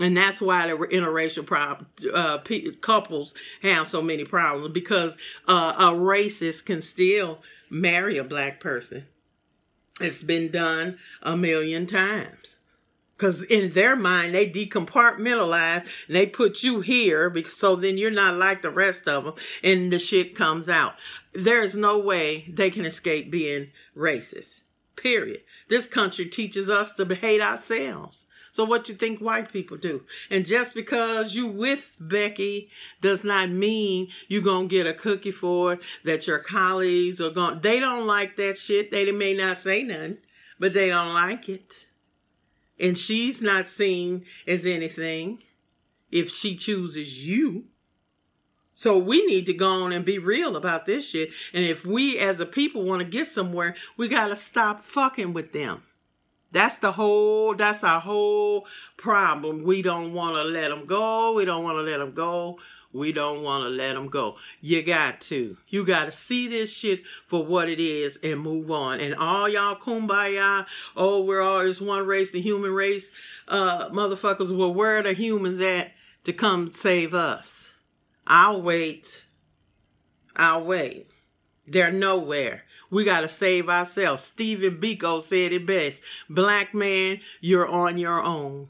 And 0.00 0.16
that's 0.16 0.40
why 0.40 0.66
the 0.66 0.74
interracial 0.74 1.46
prob- 1.46 1.86
uh, 2.12 2.38
couples 2.80 3.34
have 3.62 3.86
so 3.86 4.02
many 4.02 4.24
problems 4.24 4.72
because 4.72 5.16
uh, 5.46 5.74
a 5.78 5.84
racist 5.92 6.64
can 6.64 6.80
still 6.80 7.40
marry 7.70 8.18
a 8.18 8.24
black 8.24 8.58
person. 8.58 9.06
It's 10.00 10.22
been 10.22 10.50
done 10.50 10.98
a 11.22 11.36
million 11.36 11.86
times. 11.86 12.56
Because 13.22 13.42
in 13.42 13.70
their 13.70 13.94
mind, 13.94 14.34
they 14.34 14.50
decompartmentalize 14.50 15.86
and 16.08 16.16
they 16.16 16.26
put 16.26 16.64
you 16.64 16.80
here 16.80 17.30
because, 17.30 17.56
so 17.56 17.76
then 17.76 17.96
you're 17.96 18.10
not 18.10 18.34
like 18.34 18.62
the 18.62 18.70
rest 18.70 19.06
of 19.06 19.24
them 19.24 19.34
and 19.62 19.92
the 19.92 20.00
shit 20.00 20.34
comes 20.34 20.68
out. 20.68 20.94
There's 21.32 21.76
no 21.76 21.98
way 21.98 22.50
they 22.52 22.68
can 22.68 22.84
escape 22.84 23.30
being 23.30 23.68
racist. 23.96 24.62
Period. 24.96 25.42
This 25.68 25.86
country 25.86 26.26
teaches 26.26 26.68
us 26.68 26.90
to 26.94 27.04
hate 27.14 27.40
ourselves. 27.40 28.26
So 28.50 28.64
what 28.64 28.88
you 28.88 28.96
think 28.96 29.20
white 29.20 29.52
people 29.52 29.76
do? 29.76 30.02
And 30.28 30.44
just 30.44 30.74
because 30.74 31.32
you 31.32 31.46
with 31.46 31.92
Becky 32.00 32.70
does 33.00 33.22
not 33.22 33.50
mean 33.50 34.08
you're 34.26 34.42
going 34.42 34.68
to 34.68 34.74
get 34.74 34.88
a 34.88 34.94
cookie 34.94 35.30
for 35.30 35.74
it, 35.74 35.82
that 36.04 36.26
your 36.26 36.40
colleagues 36.40 37.20
are 37.20 37.30
going, 37.30 37.54
to. 37.54 37.60
they 37.60 37.78
don't 37.78 38.08
like 38.08 38.34
that 38.38 38.58
shit. 38.58 38.90
They 38.90 39.12
may 39.12 39.32
not 39.32 39.58
say 39.58 39.84
nothing, 39.84 40.18
but 40.58 40.74
they 40.74 40.88
don't 40.88 41.14
like 41.14 41.48
it 41.48 41.86
And 42.82 42.98
she's 42.98 43.40
not 43.40 43.68
seen 43.68 44.26
as 44.46 44.66
anything 44.66 45.38
if 46.10 46.28
she 46.28 46.56
chooses 46.56 47.26
you. 47.26 47.64
So 48.74 48.98
we 48.98 49.24
need 49.24 49.46
to 49.46 49.54
go 49.54 49.84
on 49.84 49.92
and 49.92 50.04
be 50.04 50.18
real 50.18 50.56
about 50.56 50.84
this 50.84 51.08
shit. 51.08 51.30
And 51.54 51.64
if 51.64 51.86
we 51.86 52.18
as 52.18 52.40
a 52.40 52.46
people 52.46 52.84
want 52.84 53.00
to 53.00 53.08
get 53.08 53.28
somewhere, 53.28 53.76
we 53.96 54.08
got 54.08 54.26
to 54.26 54.36
stop 54.36 54.84
fucking 54.84 55.32
with 55.32 55.52
them. 55.52 55.84
That's 56.50 56.78
the 56.78 56.92
whole, 56.92 57.54
that's 57.54 57.84
our 57.84 58.00
whole 58.00 58.66
problem. 58.96 59.62
We 59.62 59.80
don't 59.80 60.12
want 60.12 60.34
to 60.34 60.42
let 60.42 60.68
them 60.68 60.84
go. 60.84 61.32
We 61.32 61.44
don't 61.44 61.64
want 61.64 61.78
to 61.78 61.82
let 61.82 61.98
them 61.98 62.12
go. 62.12 62.58
We 62.92 63.12
don't 63.12 63.42
want 63.42 63.64
to 63.64 63.68
let 63.68 63.94
them 63.94 64.08
go. 64.08 64.36
You 64.60 64.82
got 64.82 65.20
to. 65.22 65.56
You 65.68 65.84
got 65.84 66.06
to 66.06 66.12
see 66.12 66.48
this 66.48 66.70
shit 66.70 67.02
for 67.26 67.44
what 67.44 67.68
it 67.68 67.80
is 67.80 68.18
and 68.22 68.40
move 68.40 68.70
on. 68.70 69.00
And 69.00 69.14
all 69.14 69.48
y'all 69.48 69.76
kumbaya, 69.76 70.66
oh, 70.96 71.22
we're 71.22 71.40
all 71.40 71.64
just 71.64 71.80
one 71.80 72.06
race, 72.06 72.30
the 72.30 72.40
human 72.40 72.72
race, 72.72 73.10
uh, 73.48 73.88
motherfuckers, 73.88 74.54
well, 74.56 74.74
where 74.74 74.98
are 74.98 75.02
the 75.02 75.14
humans 75.14 75.60
at 75.60 75.92
to 76.24 76.32
come 76.32 76.70
save 76.70 77.14
us? 77.14 77.72
I'll 78.26 78.60
wait. 78.60 79.24
I'll 80.36 80.64
wait. 80.64 81.10
They're 81.66 81.92
nowhere. 81.92 82.64
We 82.90 83.04
got 83.04 83.20
to 83.20 83.28
save 83.28 83.70
ourselves. 83.70 84.22
Stephen 84.22 84.78
Biko 84.78 85.22
said 85.22 85.52
it 85.52 85.66
best. 85.66 86.02
Black 86.28 86.74
man, 86.74 87.20
you're 87.40 87.66
on 87.66 87.96
your 87.96 88.22
own. 88.22 88.68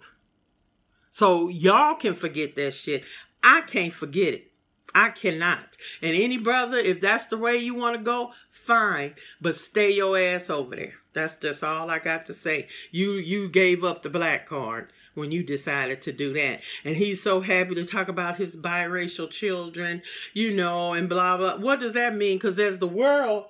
So 1.10 1.48
y'all 1.48 1.96
can 1.96 2.14
forget 2.14 2.54
that 2.54 2.72
shit. 2.72 3.02
I 3.42 3.62
can't 3.62 3.92
forget 3.92 4.34
it. 4.34 4.52
I 4.94 5.10
cannot. 5.10 5.76
And 6.02 6.14
any 6.14 6.38
brother, 6.38 6.76
if 6.76 7.00
that's 7.00 7.26
the 7.26 7.38
way 7.38 7.56
you 7.56 7.74
want 7.74 7.96
to 7.96 8.02
go, 8.02 8.32
fine. 8.50 9.14
But 9.40 9.56
stay 9.56 9.90
your 9.92 10.18
ass 10.18 10.50
over 10.50 10.76
there. 10.76 10.94
That's 11.14 11.36
just 11.36 11.64
all 11.64 11.90
I 11.90 11.98
got 11.98 12.26
to 12.26 12.34
say. 12.34 12.68
You 12.90 13.12
you 13.12 13.48
gave 13.48 13.84
up 13.84 14.02
the 14.02 14.10
black 14.10 14.46
card 14.46 14.92
when 15.14 15.30
you 15.30 15.42
decided 15.42 16.02
to 16.02 16.12
do 16.12 16.32
that. 16.34 16.60
And 16.84 16.96
he's 16.96 17.22
so 17.22 17.40
happy 17.40 17.74
to 17.74 17.84
talk 17.84 18.08
about 18.08 18.36
his 18.36 18.56
biracial 18.56 19.28
children, 19.30 20.02
you 20.32 20.54
know, 20.54 20.94
and 20.94 21.08
blah, 21.08 21.36
blah. 21.36 21.56
What 21.56 21.80
does 21.80 21.92
that 21.92 22.16
mean? 22.16 22.36
Because 22.36 22.58
as 22.58 22.78
the 22.78 22.86
world, 22.86 23.46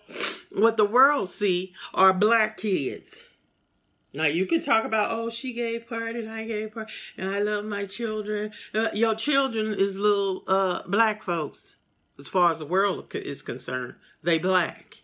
what 0.50 0.76
the 0.76 0.84
world 0.84 1.28
see 1.28 1.72
are 1.94 2.12
black 2.12 2.56
kids. 2.56 3.22
Now 4.14 4.26
you 4.26 4.44
can 4.46 4.60
talk 4.60 4.84
about, 4.84 5.10
oh, 5.10 5.30
she 5.30 5.52
gave 5.52 5.88
part 5.88 6.16
and 6.16 6.30
I 6.30 6.44
gave 6.44 6.74
part, 6.74 6.90
and 7.16 7.30
I 7.30 7.40
love 7.40 7.64
my 7.64 7.86
children. 7.86 8.52
Uh, 8.74 8.88
your 8.92 9.14
children 9.14 9.74
is 9.78 9.96
little 9.96 10.42
uh, 10.46 10.82
black 10.86 11.22
folks, 11.22 11.76
as 12.18 12.28
far 12.28 12.52
as 12.52 12.58
the 12.58 12.66
world 12.66 13.14
is 13.14 13.42
concerned. 13.42 13.94
They 14.22 14.38
black. 14.38 14.98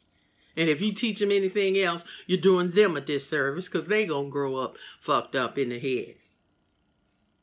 And 0.56 0.68
if 0.68 0.80
you 0.80 0.92
teach 0.92 1.20
them 1.20 1.30
anything 1.30 1.78
else, 1.78 2.04
you're 2.26 2.40
doing 2.40 2.72
them 2.72 2.96
a 2.96 3.00
disservice 3.00 3.66
because 3.66 3.86
they 3.86 4.04
gonna 4.04 4.28
grow 4.28 4.56
up 4.56 4.76
fucked 5.00 5.36
up 5.36 5.56
in 5.56 5.70
the 5.70 5.78
head. 5.78 6.16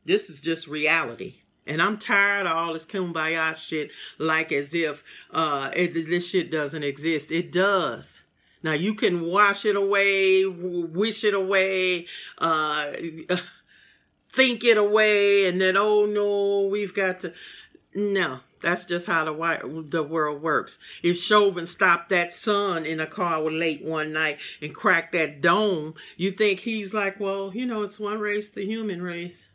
This 0.03 0.29
is 0.29 0.41
just 0.41 0.67
reality. 0.67 1.35
And 1.65 1.81
I'm 1.81 1.97
tired 1.97 2.45
of 2.45 2.55
all 2.55 2.73
this 2.73 2.85
kumbaya 2.85 3.55
shit 3.55 3.89
like 4.19 4.51
as 4.51 4.75
if 4.75 5.03
uh, 5.31 5.71
it, 5.73 5.93
this 5.93 6.27
shit 6.27 6.51
doesn't 6.51 6.83
exist. 6.83 7.31
It 7.31 7.51
does. 7.51 8.21
Now 8.65 8.73
you 8.73 8.95
can 8.95 9.21
wash 9.21 9.63
it 9.63 9.75
away, 9.75 10.43
wish 10.43 11.23
it 11.23 11.35
away, 11.35 12.07
uh, 12.39 12.93
think 14.33 14.63
it 14.63 14.77
away, 14.77 15.45
and 15.45 15.61
then, 15.61 15.77
oh 15.77 16.07
no, 16.07 16.65
we've 16.65 16.95
got 16.95 17.19
to. 17.19 17.33
No, 17.93 18.39
that's 18.61 18.83
just 18.85 19.05
how 19.05 19.23
the 19.23 19.83
the 19.87 20.01
world 20.01 20.41
works. 20.41 20.79
If 21.03 21.19
Chauvin 21.19 21.67
stopped 21.67 22.09
that 22.09 22.33
son 22.33 22.87
in 22.87 22.99
a 22.99 23.05
car 23.05 23.39
late 23.51 23.83
one 23.83 24.11
night 24.11 24.39
and 24.63 24.73
cracked 24.73 25.11
that 25.13 25.41
dome, 25.41 25.93
you 26.17 26.31
think 26.31 26.61
he's 26.61 26.91
like, 26.91 27.19
well, 27.19 27.51
you 27.53 27.67
know, 27.67 27.83
it's 27.83 27.99
one 27.99 28.17
race, 28.17 28.49
the 28.49 28.65
human 28.65 29.03
race. 29.03 29.45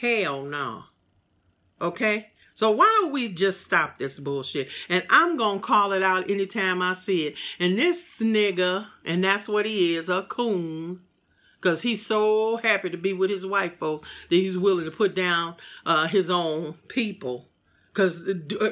Hell 0.00 0.44
no. 0.44 0.84
Okay? 1.78 2.31
So 2.54 2.70
why 2.70 2.84
don't 3.00 3.12
we 3.12 3.28
just 3.28 3.62
stop 3.62 3.98
this 3.98 4.18
bullshit? 4.18 4.68
And 4.88 5.04
I'm 5.10 5.36
going 5.36 5.60
to 5.60 5.64
call 5.64 5.92
it 5.92 6.02
out 6.02 6.30
anytime 6.30 6.82
I 6.82 6.94
see 6.94 7.26
it. 7.26 7.34
And 7.58 7.78
this 7.78 8.20
nigga, 8.20 8.86
and 9.04 9.24
that's 9.24 9.48
what 9.48 9.66
he 9.66 9.96
is, 9.96 10.08
a 10.08 10.22
coon, 10.24 11.00
because 11.60 11.82
he's 11.82 12.04
so 12.04 12.56
happy 12.56 12.90
to 12.90 12.96
be 12.96 13.12
with 13.12 13.30
his 13.30 13.46
white 13.46 13.78
folks 13.78 14.08
that 14.28 14.36
he's 14.36 14.58
willing 14.58 14.84
to 14.84 14.90
put 14.90 15.14
down 15.14 15.56
uh, 15.86 16.08
his 16.08 16.28
own 16.28 16.74
people. 16.88 17.48
Because, 17.92 18.20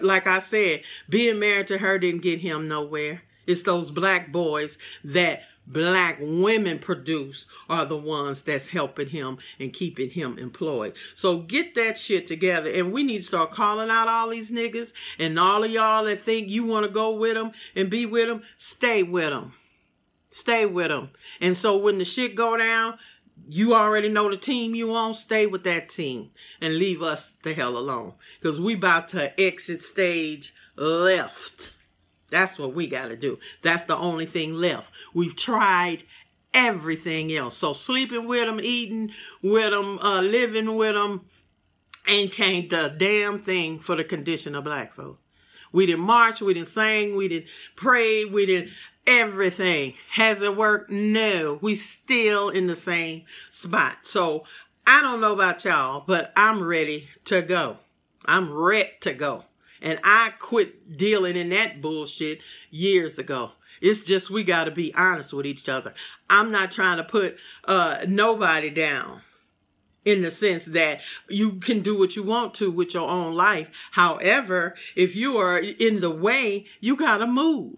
like 0.03 0.27
I 0.27 0.38
said, 0.38 0.83
being 1.09 1.38
married 1.38 1.66
to 1.69 1.79
her 1.79 1.99
didn't 1.99 2.23
get 2.23 2.40
him 2.40 2.69
nowhere. 2.69 3.23
It's 3.47 3.62
those 3.62 3.90
black 3.90 4.33
boys 4.33 4.79
that 5.05 5.43
black 5.73 6.19
women 6.21 6.79
produce 6.79 7.47
are 7.69 7.85
the 7.85 7.97
ones 7.97 8.43
that's 8.43 8.67
helping 8.67 9.09
him 9.09 9.39
and 9.59 9.73
keeping 9.73 10.11
him 10.11 10.39
employed. 10.39 10.95
So 11.15 11.39
get 11.39 11.75
that 11.77 11.97
shit 11.97 12.27
together. 12.27 12.71
And 12.71 12.93
we 12.93 13.03
need 13.03 13.19
to 13.19 13.25
start 13.25 13.53
calling 13.53 13.91
out 13.91 14.09
all 14.09 14.29
these 14.29 14.51
niggas 14.51 14.93
and 15.19 15.39
all 15.39 15.65
of 15.65 15.71
y'all 15.71 16.05
that 16.05 16.25
think 16.25 16.49
you 16.49 16.65
want 16.65 16.87
to 16.87 16.93
go 16.93 17.13
with 17.13 17.35
them 17.35 17.53
and 17.75 17.91
be 17.91 18.07
with 18.07 18.29
them, 18.29 18.43
stay 18.57 19.03
with 19.03 19.31
them. 19.31 19.53
Stay 20.31 20.65
with 20.65 20.89
them. 20.89 21.11
And 21.41 21.57
so 21.57 21.77
when 21.77 21.99
the 21.99 22.05
shit 22.05 22.37
go 22.37 22.57
down, 22.57 22.99
you 23.49 23.75
already 23.75 24.09
know 24.09 24.31
the 24.31 24.37
team 24.37 24.75
you 24.75 24.95
on, 24.95 25.15
stay 25.15 25.47
with 25.47 25.65
that 25.65 25.89
team 25.89 26.31
and 26.61 26.77
leave 26.79 27.03
us 27.03 27.33
the 27.43 27.53
hell 27.53 27.77
alone. 27.77 28.15
Because 28.41 28.61
we 28.61 28.75
about 28.75 29.09
to 29.09 29.41
exit 29.41 29.83
stage 29.83 30.55
left. 30.77 31.73
That's 32.31 32.59
what 32.59 32.75
we 32.75 32.87
got 32.87 33.09
to 33.09 33.16
do. 33.16 33.38
That's 33.62 33.85
the 33.85 33.97
only 33.97 34.27
thing 34.27 34.55
left. 34.55 34.88
We've 35.14 35.37
tried 35.37 36.05
everything 36.55 37.33
else. 37.33 37.57
So 37.57 37.73
sleeping 37.73 38.27
with 38.27 38.47
them, 38.47 38.61
eating 38.62 39.12
with 39.43 39.71
them, 39.71 39.99
uh, 39.99 40.21
living 40.21 40.77
with 40.77 40.95
them 40.95 41.27
ain't 42.09 42.33
changed 42.33 42.73
a 42.73 42.90
damn 42.90 43.38
thing 43.38 43.79
for 43.79 43.97
the 43.97 44.05
condition 44.05 44.55
of 44.55 44.64
black 44.64 44.95
folks. 44.95 45.21
We 45.73 45.87
didn't 45.87 46.05
march, 46.05 46.40
we 46.40 46.55
didn't 46.55 46.69
sing, 46.69 47.14
we 47.14 47.29
didn't 47.29 47.47
pray, 47.77 48.25
we 48.25 48.47
didn't 48.47 48.71
everything. 49.07 49.95
Has 50.11 50.43
it 50.43 50.57
worked? 50.57 50.90
No. 50.90 51.59
We 51.61 51.75
still 51.75 52.49
in 52.49 52.66
the 52.66 52.77
same 52.77 53.25
spot. 53.51 53.99
So 54.03 54.45
I 54.87 55.01
don't 55.01 55.21
know 55.21 55.33
about 55.33 55.64
y'all, 55.64 56.03
but 56.07 56.33
I'm 56.37 56.62
ready 56.62 57.09
to 57.27 57.43
go. 57.43 57.79
I'm 58.25 58.53
ready 58.53 58.90
to 59.01 59.14
go. 59.14 59.45
And 59.83 59.99
I 60.05 60.33
quit 60.38 60.97
dealing 60.97 61.37
in 61.37 61.51
that 61.51 61.81
bullshit 61.81 62.40
years 62.71 63.19
ago. 63.19 63.53
It's 63.81 64.01
just 64.01 64.31
we 64.31 64.45
got 64.45 64.64
to 64.64 64.71
be 64.71 64.95
honest 64.95 65.33
with 65.33 65.47
each 65.47 65.69
other. 65.69 65.95
I'm 66.29 66.51
not 66.51 66.71
trying 66.71 66.99
to 66.99 67.05
put 67.05 67.37
uh, 67.64 67.99
nobody 68.07 68.71
down 68.71 69.23
in 70.05 70.23
the 70.23 70.31
sense 70.31 70.64
that 70.66 71.01
you 71.29 71.53
can 71.53 71.81
do 71.81 71.99
what 71.99 72.16
you 72.16 72.23
want 72.23 72.55
to 72.55 72.71
with 72.71 72.95
your 72.95 73.09
own 73.09 73.35
life. 73.35 73.69
However, 73.93 74.75
if 74.97 75.14
you 75.16 75.38
are 75.38 75.59
in 75.59 76.01
the 76.01 76.11
way, 76.11 76.66
you 76.81 76.97
got 76.97 77.19
to 77.19 77.27
move. 77.27 77.77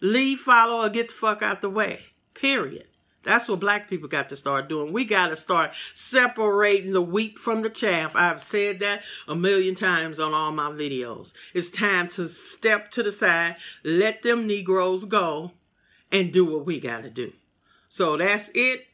Leave, 0.00 0.40
follow, 0.40 0.84
or 0.84 0.88
get 0.88 1.08
the 1.08 1.14
fuck 1.14 1.42
out 1.42 1.60
the 1.60 1.70
way. 1.70 2.00
Period. 2.34 2.86
That's 3.22 3.48
what 3.48 3.60
black 3.60 3.90
people 3.90 4.08
got 4.08 4.30
to 4.30 4.36
start 4.36 4.68
doing. 4.68 4.92
We 4.92 5.04
got 5.04 5.28
to 5.28 5.36
start 5.36 5.72
separating 5.94 6.92
the 6.92 7.02
wheat 7.02 7.38
from 7.38 7.62
the 7.62 7.68
chaff. 7.68 8.12
I've 8.14 8.42
said 8.42 8.80
that 8.80 9.02
a 9.28 9.34
million 9.34 9.74
times 9.74 10.18
on 10.18 10.32
all 10.32 10.52
my 10.52 10.70
videos. 10.70 11.32
It's 11.52 11.68
time 11.68 12.08
to 12.08 12.26
step 12.28 12.90
to 12.92 13.02
the 13.02 13.12
side, 13.12 13.56
let 13.84 14.22
them 14.22 14.46
Negroes 14.46 15.04
go, 15.04 15.52
and 16.10 16.32
do 16.32 16.44
what 16.44 16.64
we 16.64 16.80
got 16.80 17.02
to 17.02 17.10
do. 17.10 17.32
So 17.88 18.16
that's 18.16 18.50
it. 18.54 18.86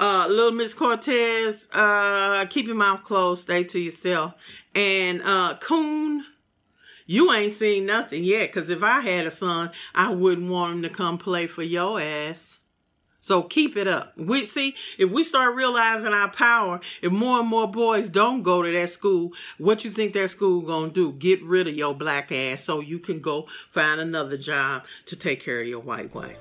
Uh, 0.00 0.26
little 0.28 0.50
Miss 0.50 0.72
Cortez, 0.72 1.68
uh, 1.72 2.46
keep 2.46 2.66
your 2.66 2.74
mouth 2.74 3.04
closed, 3.04 3.42
stay 3.42 3.64
to 3.64 3.78
yourself. 3.78 4.32
And 4.74 5.20
uh, 5.22 5.58
Coon, 5.60 6.24
you 7.04 7.32
ain't 7.32 7.52
seen 7.52 7.84
nothing 7.86 8.24
yet, 8.24 8.48
because 8.48 8.70
if 8.70 8.82
I 8.82 9.00
had 9.00 9.26
a 9.26 9.30
son, 9.30 9.70
I 9.94 10.10
wouldn't 10.10 10.50
want 10.50 10.72
him 10.72 10.82
to 10.82 10.88
come 10.88 11.18
play 11.18 11.46
for 11.46 11.62
your 11.62 12.00
ass. 12.00 12.59
So 13.20 13.42
keep 13.42 13.76
it 13.76 13.86
up. 13.86 14.16
We 14.16 14.46
see 14.46 14.74
if 14.98 15.10
we 15.10 15.22
start 15.22 15.54
realizing 15.54 16.12
our 16.12 16.30
power, 16.30 16.80
if 17.02 17.12
more 17.12 17.40
and 17.40 17.48
more 17.48 17.70
boys 17.70 18.08
don't 18.08 18.42
go 18.42 18.62
to 18.62 18.72
that 18.72 18.90
school, 18.90 19.32
what 19.58 19.84
you 19.84 19.90
think 19.90 20.14
that 20.14 20.30
school 20.30 20.62
gonna 20.62 20.90
do? 20.90 21.12
Get 21.12 21.42
rid 21.42 21.68
of 21.68 21.74
your 21.74 21.94
black 21.94 22.32
ass 22.32 22.62
so 22.62 22.80
you 22.80 22.98
can 22.98 23.20
go 23.20 23.46
find 23.70 24.00
another 24.00 24.38
job 24.38 24.84
to 25.06 25.16
take 25.16 25.44
care 25.44 25.60
of 25.60 25.66
your 25.66 25.80
white 25.80 26.14
wife. 26.14 26.36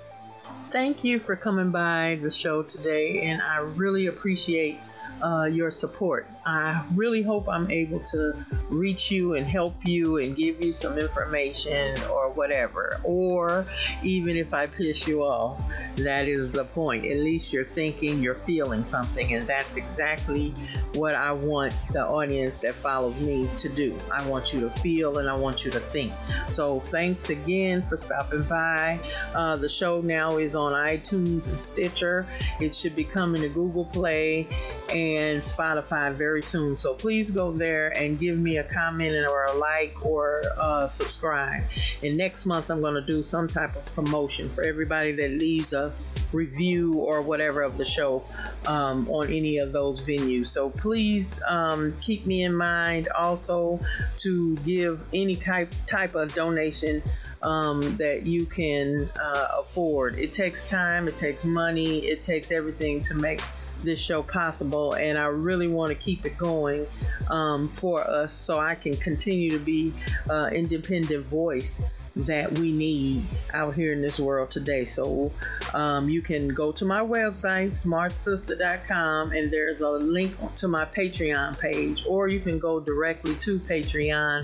Thank 0.71 1.03
you 1.03 1.19
for 1.19 1.35
coming 1.35 1.71
by 1.71 2.19
the 2.21 2.31
show 2.31 2.63
today, 2.63 3.23
and 3.23 3.41
I 3.41 3.57
really 3.57 4.07
appreciate 4.07 4.79
uh, 5.21 5.45
your 5.45 5.71
support. 5.71 6.27
I 6.45 6.85
really 6.95 7.21
hope 7.21 7.47
I'm 7.49 7.69
able 7.71 7.99
to 8.01 8.45
reach 8.69 9.11
you 9.11 9.35
and 9.35 9.45
help 9.45 9.75
you 9.85 10.17
and 10.17 10.35
give 10.35 10.63
you 10.63 10.73
some 10.73 10.97
information 10.97 12.01
or 12.03 12.29
whatever. 12.29 12.99
Or 13.03 13.65
even 14.03 14.37
if 14.37 14.53
I 14.53 14.67
piss 14.67 15.07
you 15.07 15.21
off, 15.23 15.59
that 15.97 16.27
is 16.27 16.51
the 16.51 16.65
point. 16.65 17.05
At 17.05 17.17
least 17.17 17.51
you're 17.51 17.65
thinking, 17.65 18.21
you're 18.21 18.41
feeling 18.45 18.83
something, 18.83 19.33
and 19.33 19.47
that's 19.47 19.75
exactly 19.75 20.53
what 20.93 21.15
I 21.15 21.31
want 21.31 21.73
the 21.93 22.05
audience 22.05 22.57
that 22.57 22.75
follows 22.75 23.19
me 23.19 23.49
to 23.57 23.69
do. 23.69 23.97
I 24.11 24.25
want 24.27 24.53
you 24.53 24.61
to 24.61 24.69
feel 24.79 25.17
and 25.17 25.29
I 25.29 25.35
want 25.35 25.65
you 25.65 25.71
to 25.71 25.79
think. 25.79 26.13
So, 26.47 26.79
thanks 26.87 27.29
again 27.29 27.85
for 27.87 27.97
stopping 27.97 28.43
by. 28.43 28.99
Uh, 29.33 29.57
the 29.57 29.69
show 29.69 30.01
now 30.01 30.37
is 30.37 30.55
on 30.55 30.73
iTunes 30.73 31.49
and 31.49 31.59
Stitcher. 31.59 32.27
It 32.59 32.73
should 32.73 32.95
be 32.95 33.03
coming 33.03 33.41
to 33.41 33.49
Google 33.49 33.85
Play 33.85 34.47
and 34.89 35.41
Spotify 35.41 36.13
very 36.13 36.28
soon. 36.41 36.77
So, 36.77 36.93
please 36.93 37.31
go 37.31 37.51
there 37.51 37.89
and 37.97 38.19
give 38.19 38.37
me 38.37 38.57
a 38.57 38.63
comment 38.63 39.15
or 39.15 39.45
a 39.45 39.53
like 39.53 39.95
or 40.05 40.43
uh, 40.57 40.87
subscribe. 40.87 41.63
And 42.03 42.17
next 42.17 42.45
month, 42.45 42.69
I'm 42.69 42.81
going 42.81 42.95
to 42.95 43.01
do 43.01 43.23
some 43.23 43.47
type 43.47 43.75
of 43.75 43.85
promotion 43.95 44.49
for 44.49 44.63
everybody 44.63 45.11
that 45.13 45.31
leaves 45.31 45.73
a 45.73 45.93
review 46.31 46.93
or 46.95 47.21
whatever 47.21 47.61
of 47.61 47.77
the 47.77 47.85
show 47.85 48.23
um, 48.65 49.09
on 49.09 49.27
any 49.27 49.57
of 49.57 49.71
those 49.71 50.01
venues. 50.01 50.47
So 50.47 50.69
please 50.69 51.41
um, 51.47 51.95
keep 52.01 52.25
me 52.25 52.43
in 52.43 52.55
mind 52.55 53.09
also 53.17 53.79
to 54.17 54.55
give 54.57 55.01
any 55.13 55.35
type 55.35 55.73
type 55.85 56.15
of 56.15 56.33
donation 56.33 57.01
um, 57.41 57.97
that 57.97 58.25
you 58.25 58.45
can 58.45 59.09
uh, 59.21 59.47
afford. 59.59 60.19
It 60.19 60.33
takes 60.33 60.67
time, 60.67 61.07
it 61.07 61.17
takes 61.17 61.43
money, 61.43 62.05
it 62.05 62.21
takes 62.21 62.51
everything 62.51 62.99
to 63.01 63.15
make 63.15 63.41
this 63.83 64.01
show 64.01 64.23
possible, 64.23 64.93
and 64.93 65.17
I 65.17 65.25
really 65.25 65.67
want 65.67 65.89
to 65.89 65.95
keep 65.95 66.25
it 66.25 66.37
going 66.37 66.87
um, 67.29 67.69
for 67.69 68.09
us 68.09 68.33
so 68.33 68.59
I 68.59 68.75
can 68.75 68.95
continue 68.95 69.51
to 69.51 69.59
be 69.59 69.93
uh, 70.29 70.49
independent 70.51 71.25
voice 71.25 71.81
that 72.15 72.51
we 72.57 72.71
need 72.71 73.23
out 73.53 73.73
here 73.73 73.93
in 73.93 74.01
this 74.01 74.19
world 74.19 74.51
today. 74.51 74.83
So 74.83 75.31
um, 75.73 76.09
you 76.09 76.21
can 76.21 76.49
go 76.49 76.71
to 76.73 76.85
my 76.85 77.01
website, 77.01 77.69
smartsister.com, 77.69 79.31
and 79.31 79.51
there's 79.51 79.81
a 79.81 79.89
link 79.89 80.35
to 80.55 80.67
my 80.67 80.85
Patreon 80.85 81.59
page, 81.59 82.05
or 82.07 82.27
you 82.27 82.39
can 82.39 82.59
go 82.59 82.79
directly 82.79 83.35
to 83.35 83.59
Patreon. 83.59 84.43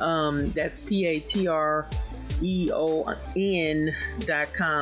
Um, 0.00 0.50
that's 0.52 0.80
P 0.80 1.06
A 1.06 1.20
T 1.20 1.46
R 1.46 1.88
eon.com 2.44 3.92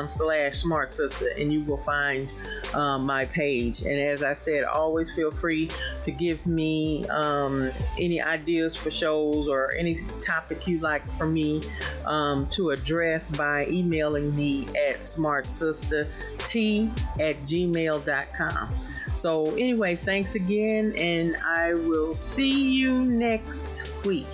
slash 0.08 0.56
smart 0.56 0.92
sister 0.92 1.28
and 1.38 1.52
you 1.52 1.62
will 1.64 1.82
find 1.84 2.32
um, 2.74 3.04
my 3.04 3.24
page. 3.26 3.82
And 3.82 3.98
as 3.98 4.22
i 4.22 4.32
said 4.32 4.64
always 4.64 5.14
feel 5.14 5.30
free 5.30 5.70
to 6.02 6.10
give 6.10 6.44
me 6.46 7.06
um, 7.08 7.70
any 7.98 8.20
ideas 8.20 8.76
for 8.76 8.90
shows 8.90 9.48
or 9.48 9.72
any 9.72 9.98
topic 10.20 10.66
you'd 10.66 10.82
like 10.82 11.10
for 11.18 11.26
me 11.26 11.62
um, 12.06 12.48
to 12.50 12.70
address 12.70 13.30
by 13.30 13.66
emailing 13.68 14.34
me 14.34 14.68
at 14.68 15.00
smartsisterT 15.00 16.90
at 17.20 17.36
gmail.com 17.42 18.74
so 19.12 19.46
anyway 19.52 19.96
thanks 19.96 20.34
again 20.36 20.94
and 20.96 21.36
i 21.44 21.74
will 21.74 22.14
see 22.14 22.70
you 22.70 23.04
next 23.04 23.92
week 24.04 24.28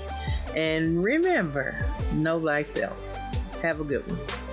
and 0.57 1.05
remember, 1.05 1.87
know 2.15 2.39
thyself. 2.39 2.99
Have 3.63 3.81
a 3.81 3.85
good 3.85 4.07
one. 4.07 4.46